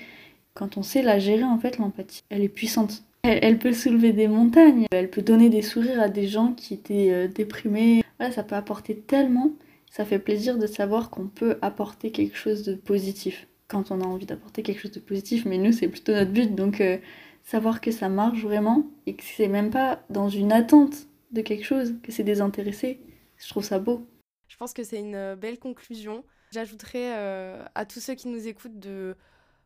Quand 0.55 0.77
on 0.77 0.83
sait 0.83 1.03
la 1.03 1.19
gérer 1.19 1.43
en 1.43 1.59
fait 1.59 1.79
l'empathie, 1.79 2.23
elle 2.31 2.45
est 2.45 2.49
puissante. 2.49 3.03
Elle, 3.25 3.59
peut 3.59 3.73
soulever 3.73 4.13
des 4.13 4.29
montagnes, 4.29 4.87
elle 4.93 5.11
peut 5.11 5.23
donner 5.23 5.49
des 5.49 5.63
sourires 5.63 6.01
à 6.01 6.09
des 6.09 6.29
gens 6.29 6.53
qui 6.53 6.75
étaient 6.75 7.11
euh, 7.11 7.27
déprimés. 7.27 8.05
Voilà, 8.21 8.33
ça 8.33 8.45
peut 8.45 8.55
apporter 8.55 8.95
tellement 8.97 9.51
ça 9.91 10.05
fait 10.05 10.19
plaisir 10.19 10.59
de 10.59 10.67
savoir 10.67 11.09
qu'on 11.09 11.29
peut 11.29 11.57
apporter 11.63 12.11
quelque 12.11 12.37
chose 12.37 12.65
de 12.65 12.75
positif 12.75 13.47
quand 13.69 13.91
on 13.91 14.01
a 14.01 14.05
envie 14.05 14.27
d'apporter 14.27 14.63
quelque 14.63 14.81
chose 14.81 14.93
de 14.93 15.01
positif, 15.01 15.45
mais 15.45 15.59
nous 15.59 15.73
c'est 15.73 15.89
plutôt 15.89 16.13
notre 16.13 16.31
but, 16.31 16.55
donc 16.55 16.81
euh, 16.81 16.99
savoir 17.43 17.81
que 17.81 17.91
ça 17.91 18.09
marche 18.09 18.43
vraiment 18.43 18.87
et 19.07 19.15
que 19.15 19.23
c'est 19.23 19.49
même 19.49 19.71
pas 19.71 20.03
dans 20.11 20.29
une 20.29 20.53
attente 20.53 21.07
de 21.33 21.41
quelque 21.41 21.65
chose, 21.65 21.95
que 22.03 22.13
c'est 22.13 22.25
désintéressé, 22.25 23.01
je 23.37 23.49
trouve 23.49 23.65
ça 23.65 23.79
beau. 23.79 24.07
Je 24.49 24.57
pense 24.57 24.73
que 24.73 24.85
c'est 24.85 25.01
une 25.01 25.15
euh, 25.15 25.37
belle 25.37 25.59
conclusion. 25.59 26.25
J'ajouterais 26.53 27.17
euh, 27.17 27.65
à 27.75 27.85
tous 27.85 28.01
ceux 28.01 28.15
qui 28.15 28.29
nous 28.29 28.47
écoutent 28.47 28.79
de 28.79 29.17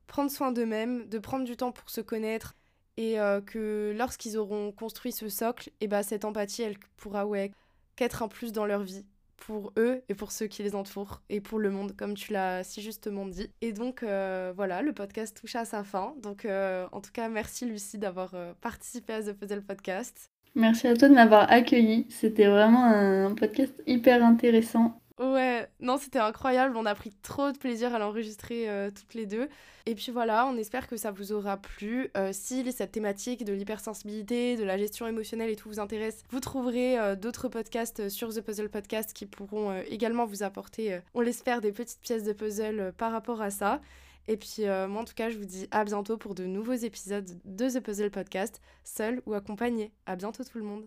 prendre 0.06 0.30
soin 0.30 0.52
d'eux-mêmes, 0.52 1.06
de 1.08 1.18
prendre 1.18 1.44
du 1.44 1.56
temps 1.56 1.72
pour 1.72 1.90
se 1.90 2.00
connaître 2.00 2.54
et 2.96 3.16
que 3.46 3.94
lorsqu'ils 3.96 4.36
auront 4.36 4.72
construit 4.72 5.12
ce 5.12 5.28
socle, 5.28 5.68
et 5.68 5.84
eh 5.84 5.86
ben, 5.86 6.02
cette 6.02 6.24
empathie 6.24 6.62
elle 6.62 6.78
pourra 6.96 7.26
ouais, 7.26 7.52
qu'être 7.94 8.24
un 8.24 8.28
plus 8.28 8.50
dans 8.50 8.66
leur 8.66 8.82
vie 8.82 9.04
pour 9.38 9.72
eux 9.78 10.02
et 10.08 10.14
pour 10.14 10.32
ceux 10.32 10.46
qui 10.46 10.62
les 10.62 10.74
entourent 10.74 11.22
et 11.30 11.40
pour 11.40 11.58
le 11.58 11.70
monde, 11.70 11.96
comme 11.96 12.14
tu 12.14 12.32
l'as 12.32 12.64
si 12.64 12.82
justement 12.82 13.26
dit. 13.26 13.50
Et 13.62 13.72
donc 13.72 14.02
euh, 14.02 14.52
voilà, 14.54 14.82
le 14.82 14.92
podcast 14.92 15.36
touche 15.40 15.56
à 15.56 15.64
sa 15.64 15.84
fin. 15.84 16.14
Donc 16.22 16.44
euh, 16.44 16.86
en 16.92 17.00
tout 17.00 17.10
cas, 17.12 17.28
merci 17.28 17.64
Lucie 17.64 17.98
d'avoir 17.98 18.34
euh, 18.34 18.52
participé 18.60 19.14
à 19.14 19.22
The 19.22 19.32
Puzzle 19.32 19.62
Podcast. 19.62 20.30
Merci 20.54 20.88
à 20.88 20.94
toi 20.94 21.08
de 21.08 21.14
m'avoir 21.14 21.50
accueilli. 21.50 22.06
C'était 22.10 22.46
vraiment 22.46 22.84
un 22.84 23.34
podcast 23.34 23.74
hyper 23.86 24.24
intéressant. 24.24 25.00
Ouais, 25.18 25.68
non, 25.80 25.96
c'était 25.98 26.20
incroyable. 26.20 26.76
On 26.76 26.86
a 26.86 26.94
pris 26.94 27.10
trop 27.22 27.50
de 27.50 27.58
plaisir 27.58 27.92
à 27.92 27.98
l'enregistrer 27.98 28.70
euh, 28.70 28.90
toutes 28.90 29.14
les 29.14 29.26
deux. 29.26 29.48
Et 29.84 29.96
puis 29.96 30.12
voilà, 30.12 30.46
on 30.46 30.56
espère 30.56 30.86
que 30.86 30.96
ça 30.96 31.10
vous 31.10 31.32
aura 31.32 31.56
plu. 31.56 32.10
Euh, 32.16 32.30
si 32.32 32.70
cette 32.70 32.92
thématique 32.92 33.44
de 33.44 33.52
l'hypersensibilité, 33.52 34.56
de 34.56 34.62
la 34.62 34.78
gestion 34.78 35.08
émotionnelle 35.08 35.50
et 35.50 35.56
tout 35.56 35.68
vous 35.68 35.80
intéresse, 35.80 36.22
vous 36.30 36.38
trouverez 36.38 36.98
euh, 36.98 37.16
d'autres 37.16 37.48
podcasts 37.48 38.08
sur 38.08 38.32
The 38.32 38.42
Puzzle 38.42 38.68
Podcast 38.68 39.12
qui 39.12 39.26
pourront 39.26 39.76
également 39.88 40.24
vous 40.24 40.44
apporter, 40.44 41.00
on 41.14 41.20
l'espère, 41.20 41.60
des 41.60 41.72
petites 41.72 42.00
pièces 42.00 42.22
de 42.22 42.32
puzzle 42.32 42.92
par 42.96 43.10
rapport 43.10 43.42
à 43.42 43.50
ça. 43.50 43.80
Et 44.28 44.36
puis 44.36 44.64
moi 44.66 45.00
en 45.00 45.04
tout 45.04 45.14
cas, 45.14 45.30
je 45.30 45.38
vous 45.38 45.46
dis 45.46 45.66
à 45.70 45.84
bientôt 45.84 46.16
pour 46.18 46.34
de 46.34 46.44
nouveaux 46.44 46.74
épisodes 46.74 47.28
de 47.44 47.68
The 47.68 47.80
Puzzle 47.80 48.10
Podcast, 48.10 48.60
seul 48.84 49.22
ou 49.26 49.34
accompagné. 49.34 49.90
À 50.06 50.16
bientôt 50.16 50.44
tout 50.44 50.58
le 50.58 50.64
monde. 50.64 50.86